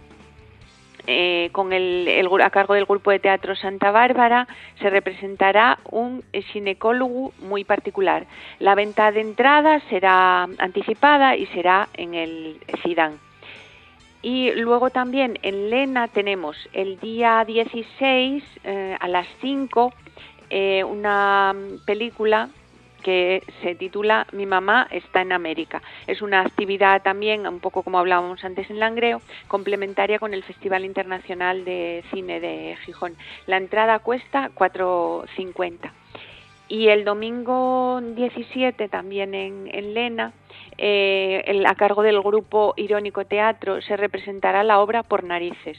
[1.08, 4.48] eh, con el, a cargo del grupo de teatro Santa Bárbara,
[4.80, 8.26] se representará un ginecólogo muy particular.
[8.60, 13.20] La venta de entradas será anticipada y será en el CIDAN.
[14.22, 19.94] Y luego también en Lena tenemos el día 16 eh, a las 5
[20.50, 22.50] eh, una mm, película
[23.04, 25.82] que se titula Mi mamá está en América.
[26.08, 30.86] Es una actividad también, un poco como hablábamos antes en Langreo, complementaria con el Festival
[30.86, 33.16] Internacional de Cine de Gijón.
[33.46, 35.92] La entrada cuesta 4,50.
[36.70, 40.34] Y el domingo 17 también en, en Lena,
[40.78, 45.78] eh, a cargo del grupo Irónico Teatro, se representará la obra Por Narices.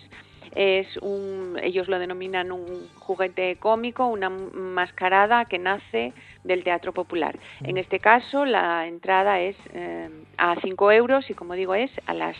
[0.54, 6.12] Es un, ellos lo denominan un juguete cómico, una mascarada que nace
[6.44, 7.38] del teatro popular.
[7.62, 12.14] En este caso, la entrada es eh, a 5 euros y, como digo, es a
[12.14, 12.36] las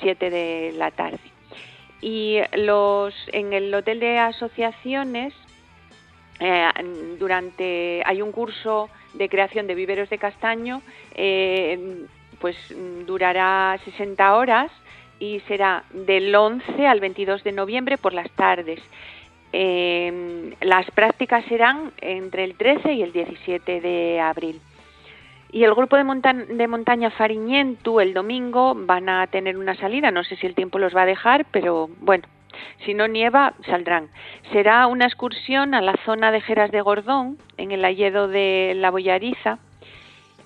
[0.00, 1.18] 7 de la tarde.
[2.00, 5.32] Y los, en el hotel de asociaciones
[6.40, 6.68] eh,
[7.18, 10.82] durante hay un curso de creación de viveros de castaño
[11.14, 12.06] eh,
[12.40, 14.72] pues mm, durará 60 horas
[15.20, 18.80] y será del 11 al 22 de noviembre por las tardes
[19.56, 24.60] Eh, las prácticas serán entre el 13 y el 17 de abril
[25.52, 30.10] y el grupo de, monta- de montaña Fariñentu el domingo van a tener una salida,
[30.10, 32.24] no sé si el tiempo los va a dejar, pero bueno,
[32.84, 34.08] si no nieva, saldrán.
[34.50, 38.90] Será una excursión a la zona de Jeras de Gordón, en el Alledo de la
[38.90, 39.58] Boyariza,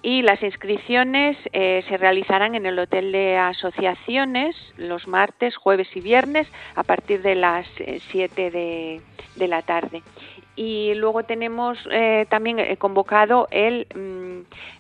[0.02, 6.00] y las inscripciones eh, se realizarán en el Hotel de Asociaciones los martes, jueves y
[6.00, 7.66] viernes a partir de las
[8.10, 9.00] 7 de,
[9.36, 10.02] de la tarde.
[10.58, 14.77] Y luego tenemos eh, también eh, convocado el mm,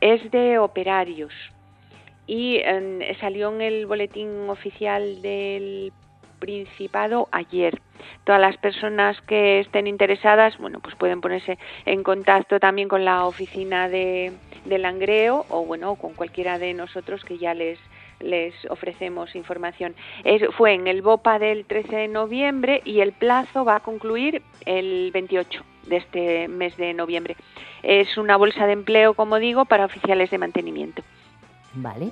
[0.00, 1.32] Es de operarios
[2.26, 2.60] y
[3.20, 5.92] salió en el boletín oficial del
[6.38, 7.82] Principado ayer.
[8.24, 13.26] Todas las personas que estén interesadas, bueno, pues pueden ponerse en contacto también con la
[13.26, 14.32] oficina de,
[14.64, 17.78] de Langreo o bueno, con cualquiera de nosotros que ya les
[18.20, 19.94] les ofrecemos información.
[20.24, 24.42] Es- fue en el BOPA del 13 de noviembre y el plazo va a concluir
[24.66, 27.36] el 28 de este mes de noviembre.
[27.82, 31.02] Es una bolsa de empleo, como digo, para oficiales de mantenimiento.
[31.74, 32.10] Vale.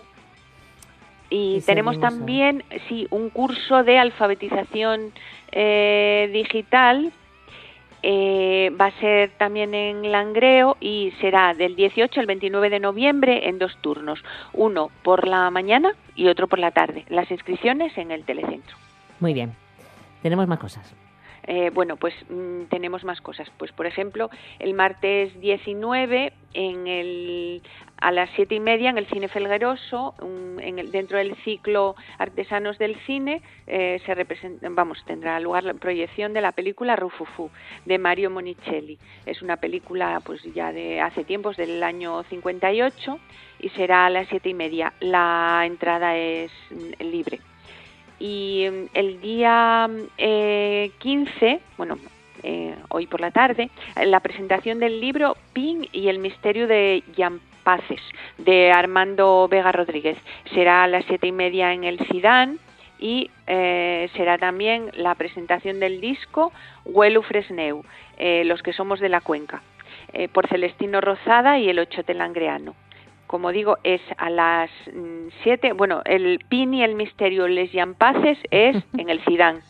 [1.31, 5.13] Y Y tenemos a- también, sí, un curso de alfabetización
[5.53, 7.13] eh, digital.
[8.03, 13.49] Eh, va a ser también en Langreo y será del 18 al 29 de noviembre
[13.49, 17.05] en dos turnos, uno por la mañana y otro por la tarde.
[17.09, 18.77] Las inscripciones en el telecentro.
[19.21, 19.55] Muy bien.
[20.23, 20.95] Tenemos más cosas.
[21.51, 23.49] Eh, bueno, pues mm, tenemos más cosas.
[23.57, 27.63] Pues, por ejemplo, el martes 19 en el,
[28.03, 31.97] a las siete y media en el Cine Felgueroso, un- en el- dentro del ciclo
[32.19, 37.51] Artesanos del Cine, eh, se represent- vamos, tendrá lugar la proyección de la película Rufufú
[37.87, 38.99] de Mario Monicelli.
[39.25, 43.19] Es una película, pues ya de hace tiempos, del año 58
[43.61, 44.93] y será a las siete y media.
[45.01, 47.41] La entrada es mm, libre
[48.19, 51.99] y mm, el día eh, 15, bueno,
[52.43, 53.71] eh, hoy por la tarde,
[54.05, 58.01] la presentación del libro Pin y el misterio de Yampaces
[58.39, 60.17] de Armando Vega Rodríguez.
[60.55, 62.59] Será a las siete y media en el Sidán
[62.99, 66.53] y eh, será también la presentación del disco
[66.85, 67.85] Huelu Fresneu,
[68.17, 69.63] eh, Los que somos de la cuenca,
[70.13, 72.75] eh, por Celestino Rozada y el Ochote Langreano
[73.29, 74.71] como digo, es a las
[75.45, 79.61] 7, bueno, el Pin y el Misterio Les Yampaces es en el Cidán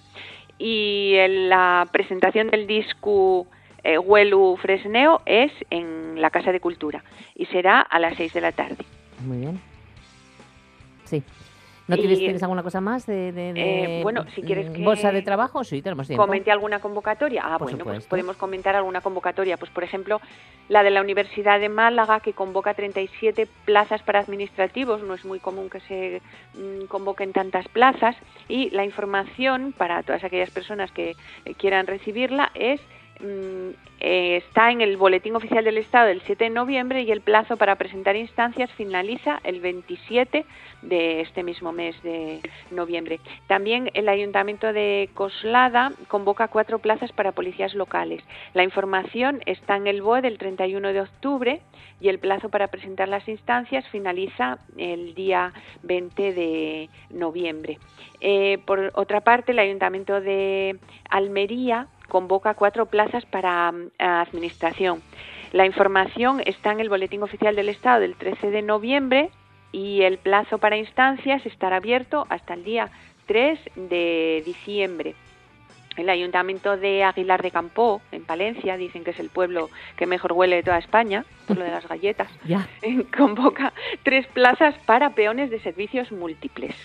[0.58, 3.46] y el- la presentación del disco
[3.84, 7.04] eh, Huelu Fresneo es en la Casa de Cultura
[7.36, 8.78] y será a las 6 de la tarde.
[9.24, 9.60] Muy bien.
[11.04, 11.22] Sí.
[11.88, 14.84] ¿No Y- tienes, alguna cosa más de, de- de, Eh, bueno, si quieres mm, que
[14.84, 15.64] bolsa de trabajo?
[15.64, 16.22] Sí, tenemos tiempo.
[16.22, 17.42] ¿Comente alguna convocatoria?
[17.44, 19.56] Ah, Por bueno, pues podemos comentar alguna convocatoria.
[19.56, 20.20] Pues, por ejemplo,
[20.68, 25.02] la de la Universidad de Málaga, que convoca 37 plazas para administrativos.
[25.02, 26.20] No es muy común que se
[26.54, 28.16] mm, convoquen tantas plazas.
[28.48, 31.16] Y la información para todas aquellas personas que
[31.46, 32.82] eh, quieran recibirla es
[33.20, 37.56] eh, está en el Boletín Oficial del Estado del 7 de noviembre y el plazo
[37.56, 40.46] para presentar instancias finaliza el 27
[40.82, 42.40] de este mismo mes de
[42.70, 43.18] noviembre.
[43.48, 48.22] También el Ayuntamiento de Coslada convoca cuatro plazas para policías locales.
[48.54, 51.60] La información está en el BOE del 31 de octubre
[52.00, 55.52] y el plazo para presentar las instancias finaliza el día
[55.82, 57.78] 20 de noviembre.
[58.20, 60.78] Eh, por otra parte, el Ayuntamiento de
[61.10, 65.02] Almería convoca cuatro plazas para mm, administración.
[65.52, 69.30] La información está en el Boletín Oficial del Estado del 13 de noviembre
[69.72, 72.90] y el plazo para instancias estará abierto hasta el día
[73.26, 75.14] 3 de diciembre.
[75.96, 80.32] El Ayuntamiento de Aguilar de Campó, en Palencia, dicen que es el pueblo que mejor
[80.32, 82.30] huele de toda España, por lo de las galletas,
[83.16, 83.72] convoca
[84.04, 86.76] tres plazas para peones de servicios múltiples.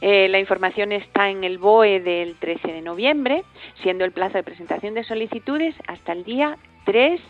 [0.00, 3.44] Eh, la información está en el BOE del 13 de noviembre,
[3.82, 7.20] siendo el plazo de presentación de solicitudes hasta el día 3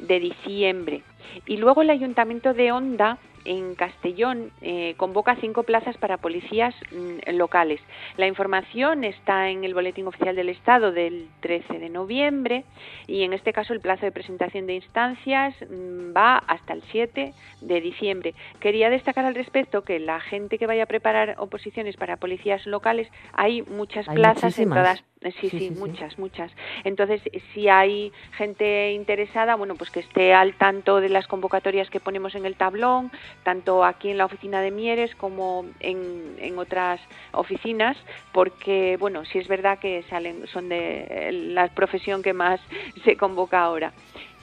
[0.00, 1.02] de diciembre.
[1.46, 7.36] Y luego el Ayuntamiento de Honda, en Castellón, eh, convoca cinco plazas para policías mm,
[7.36, 7.80] locales.
[8.16, 12.64] La información está en el Boletín Oficial del Estado del 13 de noviembre
[13.06, 17.32] y en este caso el plazo de presentación de instancias mm, va hasta el 7
[17.60, 18.34] de diciembre.
[18.60, 23.08] Quería destacar al respecto que la gente que vaya a preparar oposiciones para policías locales,
[23.32, 25.80] hay muchas Hay plazas en todas Sí, Sí, sí, sí, sí.
[25.80, 26.52] muchas, muchas.
[26.84, 27.20] Entonces,
[27.52, 32.34] si hay gente interesada, bueno, pues que esté al tanto de las convocatorias que ponemos
[32.34, 33.10] en el tablón,
[33.42, 37.00] tanto aquí en la oficina de Mieres como en, en otras
[37.32, 37.96] oficinas,
[38.32, 42.60] porque, bueno, sí es verdad que salen, son de la profesión que más
[43.04, 43.92] se convoca ahora.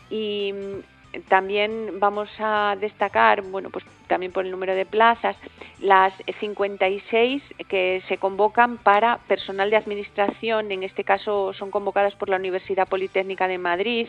[0.09, 5.35] Y mm, también vamos a destacar, bueno, pues también por el número de plazas,
[5.79, 12.29] las 56 que se convocan para personal de administración, en este caso son convocadas por
[12.29, 14.07] la Universidad Politécnica de Madrid,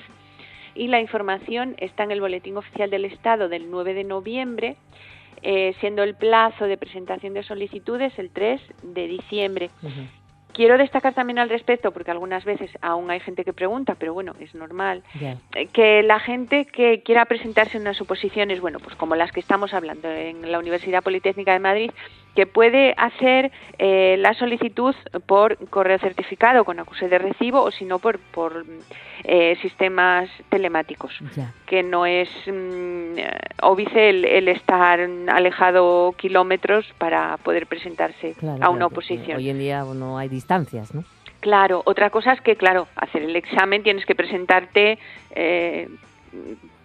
[0.74, 4.76] y la información está en el Boletín Oficial del Estado del 9 de noviembre,
[5.42, 9.70] eh, siendo el plazo de presentación de solicitudes el 3 de diciembre.
[10.56, 14.34] Quiero destacar también al respecto, porque algunas veces aún hay gente que pregunta, pero bueno,
[14.40, 19.16] es normal, eh, que la gente que quiera presentarse en unas oposiciones, bueno, pues como
[19.16, 21.90] las que estamos hablando en la Universidad Politécnica de Madrid,
[22.36, 24.94] que puede hacer eh, la solicitud
[25.26, 28.64] por correo certificado con acuse de recibo o si no por, por
[29.24, 31.52] eh, sistemas telemáticos Ya.
[31.66, 38.62] que no es mm, eh, óbice el, el estar alejado kilómetros para poder presentarse Claro,
[38.62, 39.38] a una claro, oposición.
[39.38, 41.02] Hoy en día no hay distancias, ¿no?
[41.40, 44.98] Claro, otra cosa es que, claro, hacer el examen tienes que presentarte
[45.30, 45.88] eh,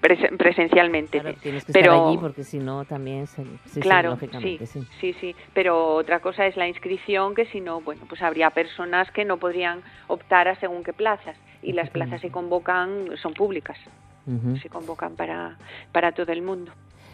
[0.02, 1.20] presen- presencialmente.
[1.42, 4.86] Tienes que pero estar allí porque si no también se, sí, sí, claro, lógicamente, sí,
[5.00, 5.14] sí.
[5.14, 9.26] sí, pero otra cosa es la inscripción, que si no, bueno, pues habría personas que
[9.26, 13.78] no podrían optar a según qué plazas y las plazas se convocan, son públicas,
[14.62, 15.58] se convocan para,
[15.92, 16.72] para todo el mundo.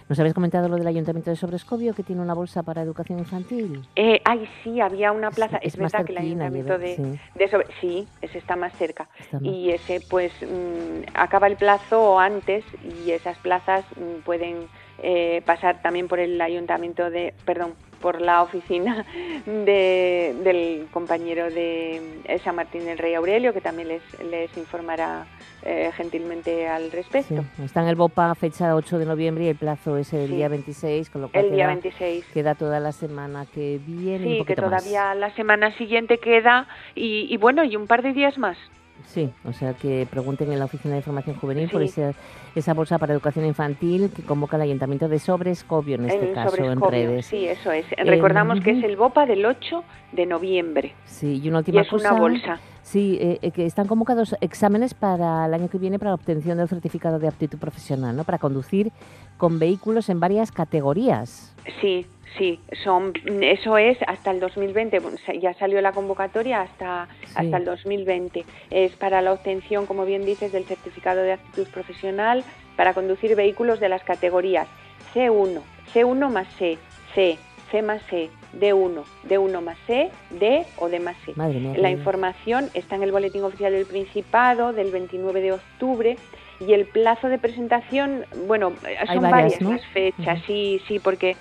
[0.10, 3.82] ¿Nos habéis comentado lo del Ayuntamiento de Sobrescobio, que tiene una bolsa para educación infantil?
[3.98, 5.58] Eh, ay, sí, había una plaza.
[5.58, 7.20] es verdad que el ayuntamiento de, sí.
[7.36, 9.10] de sobre, sí, ese está más cerca.
[9.20, 12.64] Está más- Y ese, pues, mm, acaba el plazo antes
[13.06, 14.68] y esas plazas mm, pueden
[15.04, 19.06] eh, pasar también por el ayuntamiento de, perdón, por la oficina
[19.46, 25.26] de, del compañero de eh, San Martín del Rey Aurelio, que también les, les informará
[25.64, 27.44] eh, gentilmente al respecto.
[27.58, 30.36] Sí, está en el BOPA fecha 8 de noviembre y el plazo es el Sí.
[30.36, 32.26] día 26, con lo cual El día queda, 26.
[32.34, 34.82] queda toda la semana que viene un Sí, que más.
[34.82, 38.58] todavía la semana siguiente queda y, y bueno, y un par de días más.
[39.08, 42.12] Sí, o sea que pregunten en la Oficina de Información Juvenil por esa,
[42.56, 46.58] esa bolsa para educación infantil que convoca el Ayuntamiento de Sobrescobio, en este en caso,
[46.58, 47.26] en Sobrescobio, redes.
[47.26, 47.86] Sí, eso es.
[47.94, 50.94] Eh, Recordamos que es el BOPA del 8 de noviembre.
[51.06, 52.12] Sí, y una última Y es cosa.
[52.12, 52.60] una bolsa.
[52.82, 56.58] Sí, eh, eh, que están convocados exámenes para el año que viene para la obtención
[56.58, 58.24] del certificado de aptitud profesional, ¿no?
[58.26, 58.92] Para conducir
[59.38, 61.56] con vehículos en varias categorías.
[61.82, 62.06] Sí,
[62.38, 67.58] sí, son eso es hasta el 2020, bueno, sa- ya salió la convocatoria hasta hasta
[67.58, 68.46] el 2020.
[68.72, 72.44] Es para la obtención, como bien dices, del certificado de aptitud profesional
[72.76, 74.68] para conducir vehículos de las categorías
[75.14, 75.62] C1,
[75.94, 76.78] C1 más C,
[77.16, 77.38] C,
[77.72, 78.30] C más E,
[78.60, 81.34] D1, D1 más E, D o D más E.
[81.36, 86.18] Madre mía, La información está en el Boletín Oficial del Principado del 29 de octubre
[86.60, 88.74] y el plazo de presentación, bueno,
[89.14, 89.72] son varias, varias ¿no?
[89.74, 91.36] las fechas, sí, sí, porque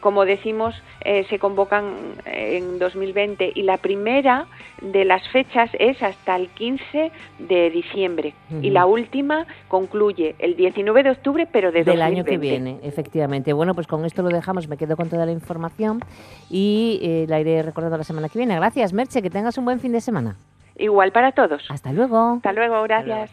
[0.00, 0.74] como decimos,
[1.04, 4.46] eh, se convocan en 2020 y la primera
[4.80, 11.02] de las fechas es hasta el 15 de diciembre y la última concluye el 19
[11.02, 12.48] de octubre, pero de del año que 2020.
[12.48, 13.52] viene, efectivamente.
[13.52, 16.00] Bueno, pues con esto lo dejamos, me quedo con toda la información
[16.50, 18.54] y eh, la iré recordando la semana que viene.
[18.54, 20.36] Gracias, Merche, que tengas un buen fin de semana.
[20.76, 21.66] Igual para todos.
[21.70, 22.34] Hasta luego.
[22.36, 23.32] Hasta luego, gracias.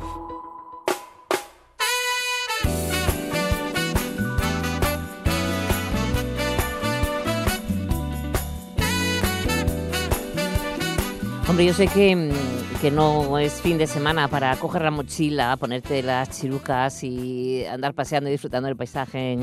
[11.51, 15.57] Hombre, yo sé que, mm, que no es fin de semana para coger la mochila,
[15.57, 19.37] ponerte las chirucas y andar paseando y disfrutando del paisaje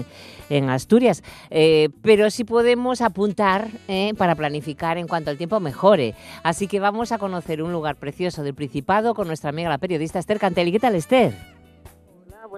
[0.48, 6.14] en, Asturias, eh, pero sí podemos apuntar eh, para planificar en cuanto el tiempo mejore.
[6.42, 10.18] Así que vamos a conocer un lugar precioso del Principado con nuestra amiga la periodista
[10.18, 10.72] Esther Cantelli.
[10.72, 11.57] ¿Qué tal, Esther?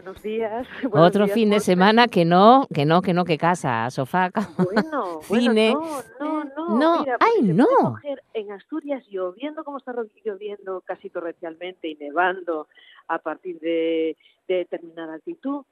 [0.03, 0.67] Buenos días.
[0.83, 4.31] Buenos Otro días, fin de semana que no, que no, que no, que casa, sofá,
[4.57, 5.75] Bueno, cine.
[5.75, 6.79] bueno, no, no, no.
[6.79, 7.67] No, mira, ay, no.
[7.67, 9.93] coger en Asturias lloviendo como está
[10.25, 12.69] lloviendo casi torrencialmente y nevando
[13.09, 14.17] a partir de,
[14.49, 15.67] de determinada altitud.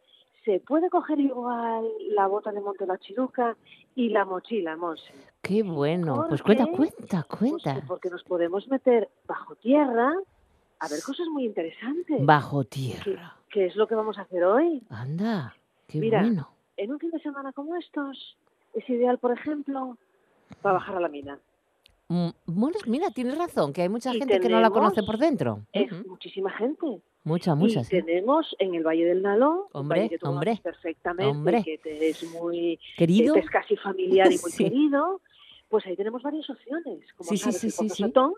[0.45, 3.57] Se puede coger igual la bota de monte la chiruca
[3.95, 5.11] y la mochila, Monse.
[5.41, 6.27] Qué bueno.
[6.29, 7.73] Pues ¿Por cuenta, cuenta, cuenta.
[7.75, 10.13] Pues porque nos podemos meter bajo tierra
[10.81, 12.25] a ver cosas muy interesantes.
[12.27, 13.38] Bajo tierra.
[13.51, 14.83] ¿Qué es lo que vamos a hacer hoy?
[14.91, 15.55] Anda,
[15.87, 16.51] qué Mira, bueno.
[16.77, 18.37] en un fin de semana como estos,
[18.75, 19.97] es ideal, por ejemplo,
[20.63, 21.39] para bajar a la mina.
[22.09, 25.19] Mm, Bueno, mira, tienes razón, que hay mucha Y gente que no la conoce por
[25.19, 25.61] dentro.
[25.73, 26.09] Es Ujú.
[26.11, 27.01] muchísima gente.
[27.25, 27.91] Mucha, mucha, y sí.
[27.91, 31.63] tenemos en el Valle del Nalón, un Hombre, valle que tú hombre, perfectamente, hombre.
[31.63, 33.35] que te es muy Querido.
[33.35, 34.65] que te es casi familiar y muy Sí.
[34.65, 35.21] querido,
[35.69, 37.01] pues ahí tenemos varias opciones.
[37.17, 38.03] Como Sí, sí, sabes, sí, el sí, Pozo sí.
[38.05, 38.33] Sotón,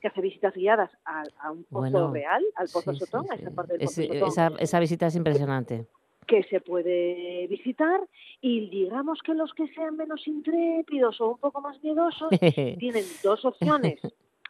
[0.00, 3.26] que hace visitas guiadas a, a un pozo Bueno, real, al Pozo sí, sí, Sotón,
[3.30, 5.86] a esa parte del Pozo Sotón, esa, esa visita es impresionante.
[6.26, 8.00] que se puede visitar
[8.40, 12.28] y digamos que los que sean menos intrépidos o un poco más miedosos
[12.78, 14.00] tienen dos opciones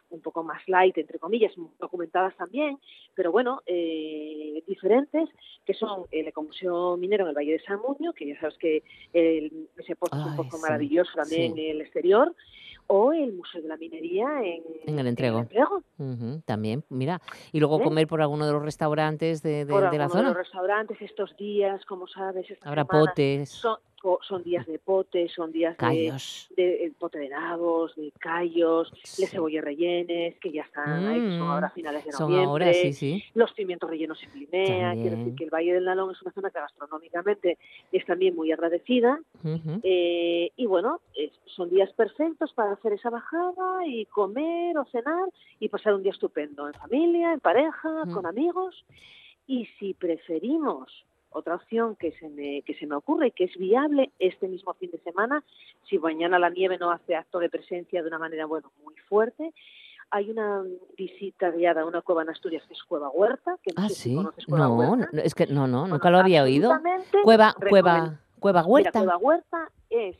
[0.09, 2.79] un poco más light, entre comillas, documentadas también,
[3.13, 5.27] pero bueno, eh, diferentes,
[5.65, 8.83] que son el Ecomuseo Minero en el Valle de San Muño, que ya sabes que
[9.11, 11.61] el- ese pozo es un Ay, pozo sí, maravilloso también sí.
[11.61, 12.33] en el exterior,
[12.87, 15.45] o el Museo de la Minería en, En el entrego.
[16.45, 17.21] también, mira.
[17.51, 17.83] Y luego ¿Eh?
[17.83, 20.27] comer por alguno de los restaurantes de, de- por de la alguno de zona.
[20.29, 23.49] los restaurantes estos días, como sabes, Habrá potes.
[23.49, 23.77] Son,
[24.21, 26.47] son días de potes, son días de, Callos.
[26.55, 31.37] de, eh, pote de nabos, de callos, de cebollas rellenes, que ya están ahí, que
[31.37, 32.47] son Mm, ahora finales de son noviembre.
[32.47, 33.23] ahora, sí, sí.
[33.33, 34.93] Los pimientos rellenos en Plinea.
[35.01, 37.57] Quiero decir que el Valle del Nalón es una zona que gastronómicamente
[37.91, 39.19] es también muy agradecida.
[39.83, 45.29] Eh, y bueno, es- son días perfectos para hacer esa bajada y comer o cenar
[45.59, 48.85] y pasar un día estupendo en familia, en pareja, con amigos.
[49.45, 53.55] Y si preferimos otra opción que se me que se me ocurre y que es
[53.57, 55.43] viable este mismo fin de semana,
[55.89, 59.53] si mañana la nieve no hace acto de presencia de una manera bueno muy fuerte,
[60.09, 60.63] hay una
[60.97, 63.95] visita guiada a una cueva en Asturias que es Cueva Huerta, que no Ah, sé
[63.95, 64.15] si sí.
[64.15, 65.09] conoces Cueva No, Huerta.
[65.11, 66.71] no, es que no, no, nunca lo había oído.
[67.23, 68.91] Cueva, cueva, cueva Mira, huerta.
[68.99, 70.15] Cueva Huerta es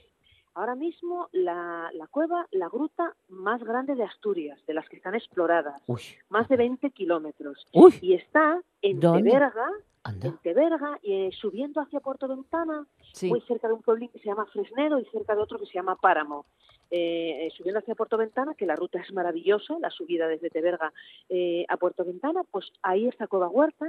[0.55, 5.15] ahora mismo la, la cueva, la gruta más grande de Asturias, de las que están
[5.15, 5.81] exploradas.
[5.87, 6.01] Uy.
[6.29, 7.65] Más de 20 kilómetros.
[7.73, 7.93] Uy.
[8.01, 9.29] Y está en ¿Dónde?
[9.31, 9.69] Teberga,
[10.07, 10.27] Anda.
[10.27, 13.27] en Teberga, y eh, subiendo hacia Puerto Ventana, Sí.
[13.29, 15.73] muy cerca de un pueblín que se llama Fresnedo y cerca de otro que se
[15.73, 16.45] llama Páramo.
[16.89, 20.93] Eh, eh, subiendo hacia Puerto Ventana, que la ruta es maravillosa, la subida desde Teberga
[21.27, 23.85] eh, a Puerto Ventana, pues ahí está Cueva Huerta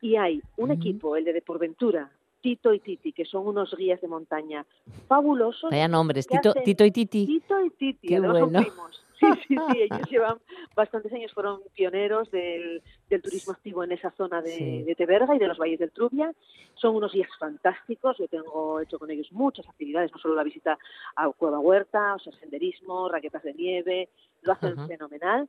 [0.00, 2.08] y hay un equipo, el de Deporventura,
[2.42, 4.64] Tito y Titi, que son unos guías de montaña
[5.08, 5.70] fabulosos.
[5.72, 7.26] Vaya nombres, Tito, Tito y Titi.
[7.26, 8.60] Tito y Titi, Qué son bueno.
[8.60, 9.02] primos.
[9.18, 10.38] Sí, sí, sí, ellos llevan
[10.74, 14.82] bastantes años, fueron pioneros del, del turismo activo en esa zona de, Sí.
[14.82, 16.32] de Teberga y de los valles del Trubia.
[16.74, 20.78] Son unos guías fantásticos, yo tengo hecho con ellos muchas actividades, no solo la visita
[21.14, 24.08] a Cueva Huerta, o sea, senderismo, raquetas de nieve,
[24.42, 25.48] lo hacen fenomenal.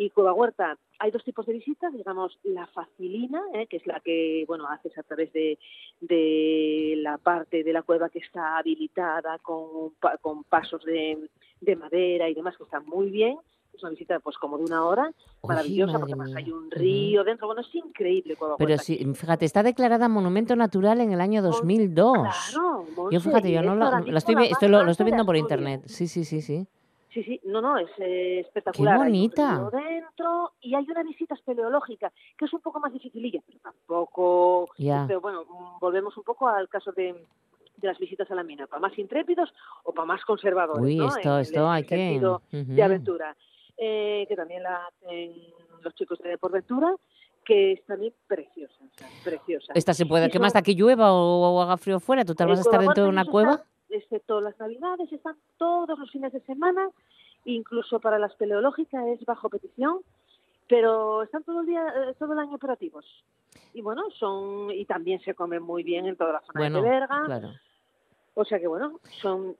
[0.00, 3.66] Y Cueva Huerta, hay dos tipos de visitas, digamos, la facilina, ¿eh?
[3.66, 5.58] que es la que, bueno, haces a través de,
[6.00, 9.90] de la parte de la cueva que está habilitada con,
[10.20, 11.28] con pasos de,
[11.60, 13.38] de madera y demás, que están muy bien,
[13.74, 17.48] Es una visita pues como de una hora, maravillosa, porque además hay un río dentro.
[17.48, 18.84] Bueno, es increíble Cueva Pero Huerta.
[18.84, 22.12] sí, fíjate, está declarada Monumento Natural en el año 2002.
[22.52, 25.82] Claro, yo Monse, fíjate, y yo no la, estoy, lo, lo estoy viendo por internet.
[25.86, 26.68] Sí, sí, sí, sí.
[27.18, 28.96] Sí, sí, no, no, es eh, espectacular.
[28.96, 29.70] Qué bonita.
[29.72, 34.68] dentro y hay una visita espeleológica que es un poco más dificililla, pero tampoco.
[35.08, 37.26] Pero bueno, mm, volvemos un poco al caso de,
[37.76, 39.52] de las visitas a la mina, para más intrépidos
[39.82, 40.84] o para más conservadores.
[40.84, 41.08] Uy, ¿no?
[41.08, 42.20] esto, En- esto hay que...
[42.52, 43.36] de aventura,
[43.76, 45.32] eh, que también la hacen
[45.82, 46.94] los chicos de Porventura,
[47.44, 49.72] que es también preciosa, o sea, preciosa.
[49.74, 52.24] Esta se puede Y quemar son- hasta que llueva o, o haga frío fuera.
[52.24, 53.54] ¿Tú te vas a estar dentro de una cueva?
[53.54, 56.88] está, excepto las navidades, están todos los fines de semana,
[57.44, 60.00] incluso para la espeleológica es bajo petición,
[60.68, 63.04] pero están todo el día, eh, todo el año operativos.
[63.74, 66.88] Y bueno, son y también se comen muy bien en toda la zona Bueno, de
[66.88, 67.22] Berga.
[67.26, 67.50] claro.
[68.34, 69.56] O sea que bueno, son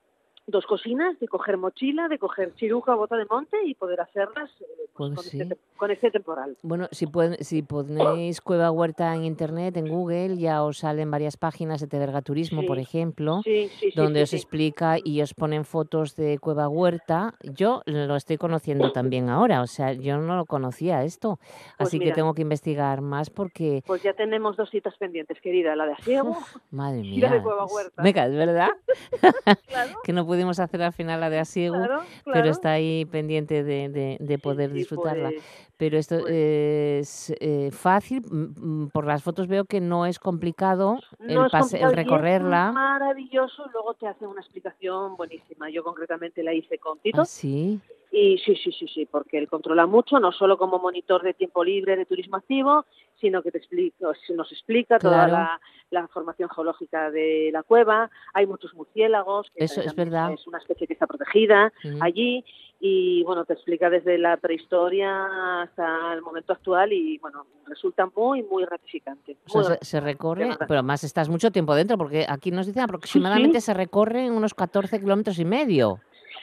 [0.50, 4.50] dos cocinas de coger mochila, de coger chiruja o bota de monte y poder hacerlas
[4.60, 5.40] eh, pues, Pues con, sí.
[5.40, 6.56] este, te- con este temporal.
[6.62, 11.36] Bueno, si, pueden, si ponéis Cueva Huerta en internet, en Google, ya os salen varias
[11.36, 12.66] páginas de Teberga Turismo, Sí.
[12.66, 17.34] por ejemplo, Sí, donde os explica y os ponen fotos de Cueva Huerta.
[17.42, 21.38] Yo lo estoy conociendo también ahora, o sea, yo no lo conocía esto,
[21.76, 25.76] Pues así que tengo que investigar más porque, Pues ya tenemos dos citas pendientes, querida,
[25.76, 26.36] la de Asiego
[26.70, 28.02] madre y la de Cueva Huerta.
[28.02, 28.70] venga, es verdad
[30.04, 33.88] que no pudimos hacer al final la de Asiego, Claro, pero está ahí pendiente de,
[33.88, 35.30] de- de poder sí, disfrutarla.
[35.32, 35.44] pues-
[35.76, 41.00] pero esto es eh, fácil, mm, mm, por las fotos veo que no es complicado
[41.18, 42.72] el, es pase- complicado el es recorrerla.
[42.72, 45.70] maravilloso, luego te hace una explicación buenísima.
[45.70, 47.22] Yo concretamente la hice con Tito.
[47.22, 47.80] ¿Ah, sí?
[48.10, 51.62] Y sí, sí, sí, sí, porque él controla mucho, no solo como monitor de tiempo
[51.62, 52.86] libre de turismo activo,
[53.20, 53.96] sino que te explica,
[54.34, 58.10] nos explica toda la, la formación geológica de la cueva.
[58.32, 60.32] Hay muchos murciélagos, que Eso es verdad.
[60.32, 62.44] es una especie que está protegida allí.
[62.80, 68.44] Y bueno, te explica desde la prehistoria hasta el momento actual y bueno, resulta muy,
[68.44, 69.36] muy gratificante.
[69.46, 72.66] O sea, muy se, se recorre, pero más estás mucho tiempo dentro, porque aquí nos
[72.66, 75.98] dicen aproximadamente se recorre unos 14 kilómetros y medio.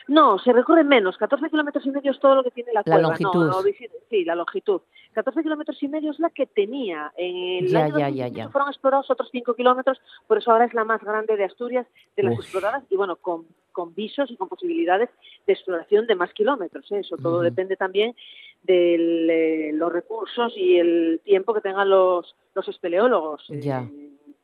[0.07, 1.17] No, se recorre menos.
[1.17, 3.01] 14 kilómetros y medio es todo lo que tiene la, La cueva.
[3.01, 3.47] Longitud.
[3.47, 3.61] no,
[4.09, 4.81] sí, la longitud.
[5.13, 7.11] 14 kilómetros y medio es la que tenía.
[7.17, 8.49] En el Ya, año ya, 2018 ya, ya.
[8.49, 12.23] fueron explorados otros 5 kilómetros, por eso ahora es la más grande de Asturias de
[12.23, 12.39] las Uf.
[12.41, 15.09] exploradas y bueno, con, con visos y con posibilidades
[15.47, 16.91] de exploración de más kilómetros.
[16.91, 16.99] ¿eh?
[16.99, 18.15] Eso todo depende también
[18.63, 23.45] de los recursos y el tiempo que tengan los, los espeleólogos.
[23.49, 23.87] Eh, Ya.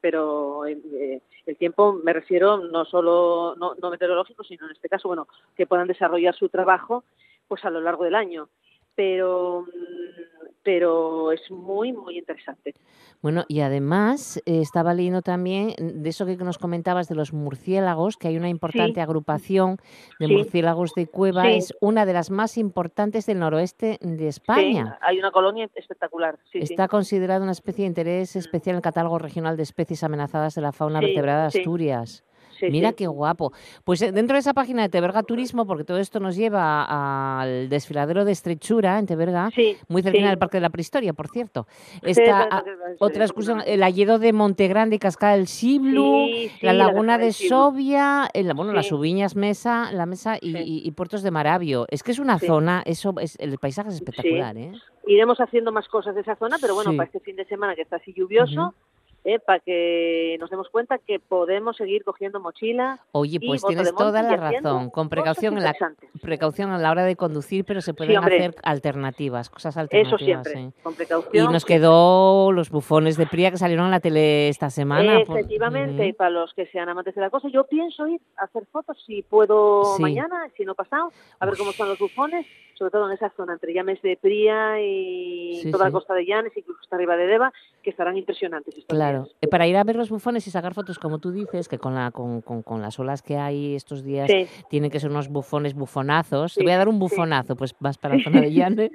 [0.02, 4.90] Pero eh, eh, el tiempo me refiero no solo no, no meteorológico sino en este
[4.90, 7.04] caso bueno que puedan desarrollar su trabajo
[7.52, 8.48] pues a lo largo del año.
[8.96, 10.31] Pero mm,
[10.64, 12.74] pero es muy muy interesante
[13.22, 18.18] Bueno, y además eh, estaba leyendo también de eso que nos comentabas de los murciélagos,
[18.18, 19.00] que hay una importante Sí.
[19.00, 19.78] agrupación
[20.20, 20.34] de Sí.
[20.36, 21.50] murciélagos de cueva, Sí.
[21.54, 24.98] es una de las más importantes del noroeste de España.
[25.00, 26.40] Sí, hay una colonia espectacular.
[26.54, 30.62] Está considerada una especie de interés especial en el catálogo regional de especies amenazadas de
[30.62, 31.60] la fauna vertebrada de sí.
[31.60, 32.24] Asturias.
[32.62, 32.96] Sí, Mira sí.
[32.96, 33.52] qué guapo.
[33.84, 37.68] Pues eh, dentro de esa página de Teberga Turismo, porque todo esto nos lleva al
[37.70, 39.50] desfiladero de Estrechura en Teberga,
[39.90, 40.24] muy cerca sí.
[40.26, 41.68] del Parque de la Prehistoria, por cierto.
[42.04, 42.64] Está
[43.00, 46.28] otra excursión, el Alledo de Montegrande y Cascada del Siblu,
[46.62, 47.32] la la Laguna de.
[47.34, 48.92] Sobia, el- bueno, las.
[48.92, 51.86] Ubiñas Mesa, la Mesa y, y- y Puertos de Maravio.
[51.90, 54.72] Es que es una zona, eso es, el paisaje es espectacular, ¿eh?
[55.08, 57.82] iremos haciendo más cosas de esa zona pero bueno para este fin de semana que
[57.82, 58.76] está así lluvioso.
[59.24, 63.94] Eh, para que nos demos cuenta que podemos seguir cogiendo mochila Oye, y pues tienes
[63.94, 64.90] toda y la razón.
[64.90, 65.76] Con precaución en la
[66.22, 70.22] precaución a la hora de conducir, pero se pueden hacer alternativas, cosas Eso alternativas.
[70.22, 70.72] siempre, ¿eh?
[70.84, 71.52] con Y precaución.
[71.54, 75.20] nos quedó los bufones de Pría que salieron en la tele esta semana.
[75.26, 78.46] por- Efectivamente, y para los que sean amantes de la cosa, yo pienso ir a
[78.46, 80.02] hacer fotos si puedo Sí.
[80.02, 83.54] mañana, si no pasado, a ver cómo están los bufones, sobre todo en esa zona
[83.54, 87.28] entre Llames de Pría y Sí, toda la costa de Llanes, incluso hasta arriba de
[87.28, 87.54] Deva,
[87.84, 88.76] que estarán impresionantes.
[88.78, 89.36] estos Claro, días.
[89.42, 91.96] eh, para ir a ver los bufones y sacar fotos, como tú dices, que con,
[91.96, 94.48] la, con, con- con las olas que hay estos días Sí.
[94.70, 96.56] tienen que ser unos bufones bufonazos.
[96.56, 98.92] Te voy a dar un bufonazo, pues vas para la zona de Llanes,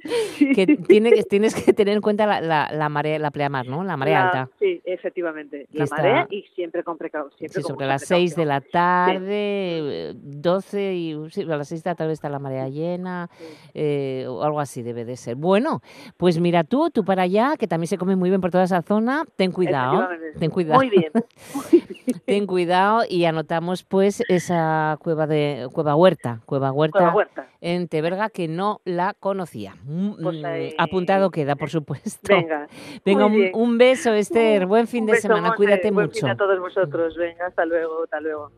[0.54, 3.84] que, tiene, tienes que tener en cuenta la, la, la marea, la pleamar, ¿no?
[3.84, 4.48] La marea alta.
[4.58, 7.50] Sí, efectivamente, la está- marea y siempre con precaución.
[7.50, 11.90] Sí, sobre las 6 de la tarde, eh, 12 y sí, a las 6 de
[11.90, 13.28] la tarde está la marea llena,
[13.74, 15.36] eh, o algo así debe de ser.
[15.36, 15.80] Bueno,
[16.16, 18.82] pues mira tú, tú para allá, que también se come muy bien por toda esa
[18.82, 20.05] zona, ten cuidado.
[20.38, 20.78] Ten cuidado.
[20.80, 21.12] Muy bien.
[22.26, 27.46] ten cuidado y anotamos pues esa cueva de Cueva Huerta, Cueva Huerta, Cueva Huerta.
[27.61, 29.74] en Teberga que no la conocía.
[29.84, 32.20] Mm, Pues mm, ahí- Apuntado queda, por supuesto.
[32.34, 32.66] Venga,
[33.04, 34.66] Venga, un, beso, Esther.
[34.66, 35.48] Buen fin Un de beso, semana.
[35.48, 36.20] Monse, Cuídate buen mucho.
[36.20, 37.16] fin a todos vosotros.
[37.16, 38.50] Venga, hasta luego, hasta luego.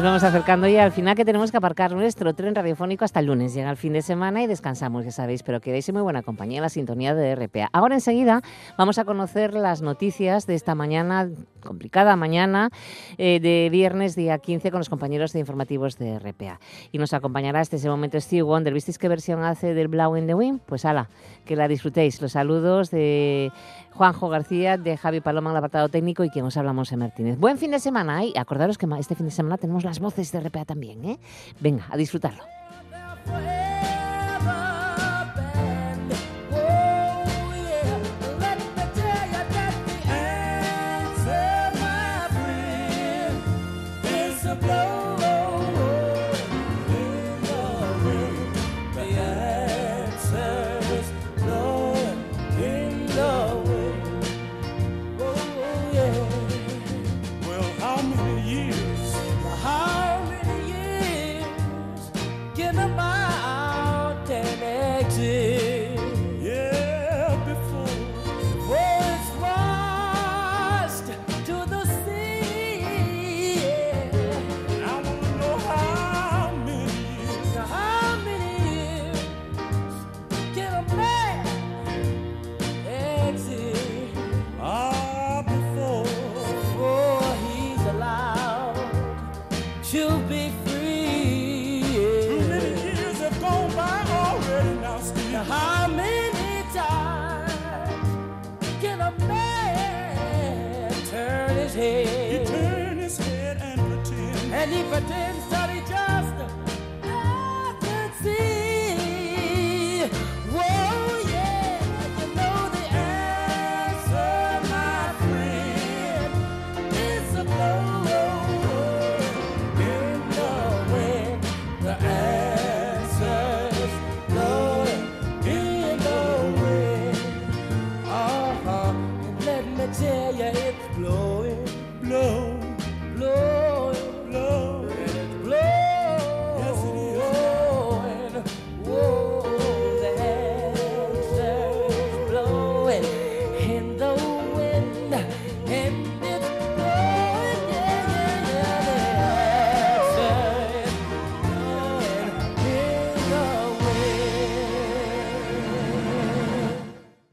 [0.00, 3.26] Nos vamos acercando ya al final que tenemos que aparcar nuestro tren radiofónico hasta el
[3.26, 3.52] lunes.
[3.52, 6.56] Llega el fin de semana y descansamos, ya sabéis, pero quedáis en muy buena compañía
[6.56, 7.68] en la sintonía de RPA.
[7.74, 8.40] Ahora enseguida
[8.78, 11.28] vamos a conocer las noticias de esta mañana,
[11.62, 12.70] complicada mañana,
[13.18, 16.60] eh, de viernes día 15 con los compañeros de informativos de RPA.
[16.92, 18.72] Y nos acompañará hasta ese momento Steve Wonder.
[18.72, 20.60] ¿Visteis qué versión hace del Blau in the Wind?
[20.64, 21.10] Pues ala,
[21.44, 22.22] que la disfrutéis.
[22.22, 23.52] Los saludos de
[24.00, 27.38] Juanjo García, de Javi Paloma el apartado técnico y quien os habla Monse Martínez.
[27.38, 30.40] Buen fin de semana y acordaros que este fin de semana tenemos las voces de
[30.40, 31.18] RPA también, ¿eh?
[31.60, 32.42] Venga, a disfrutarlo.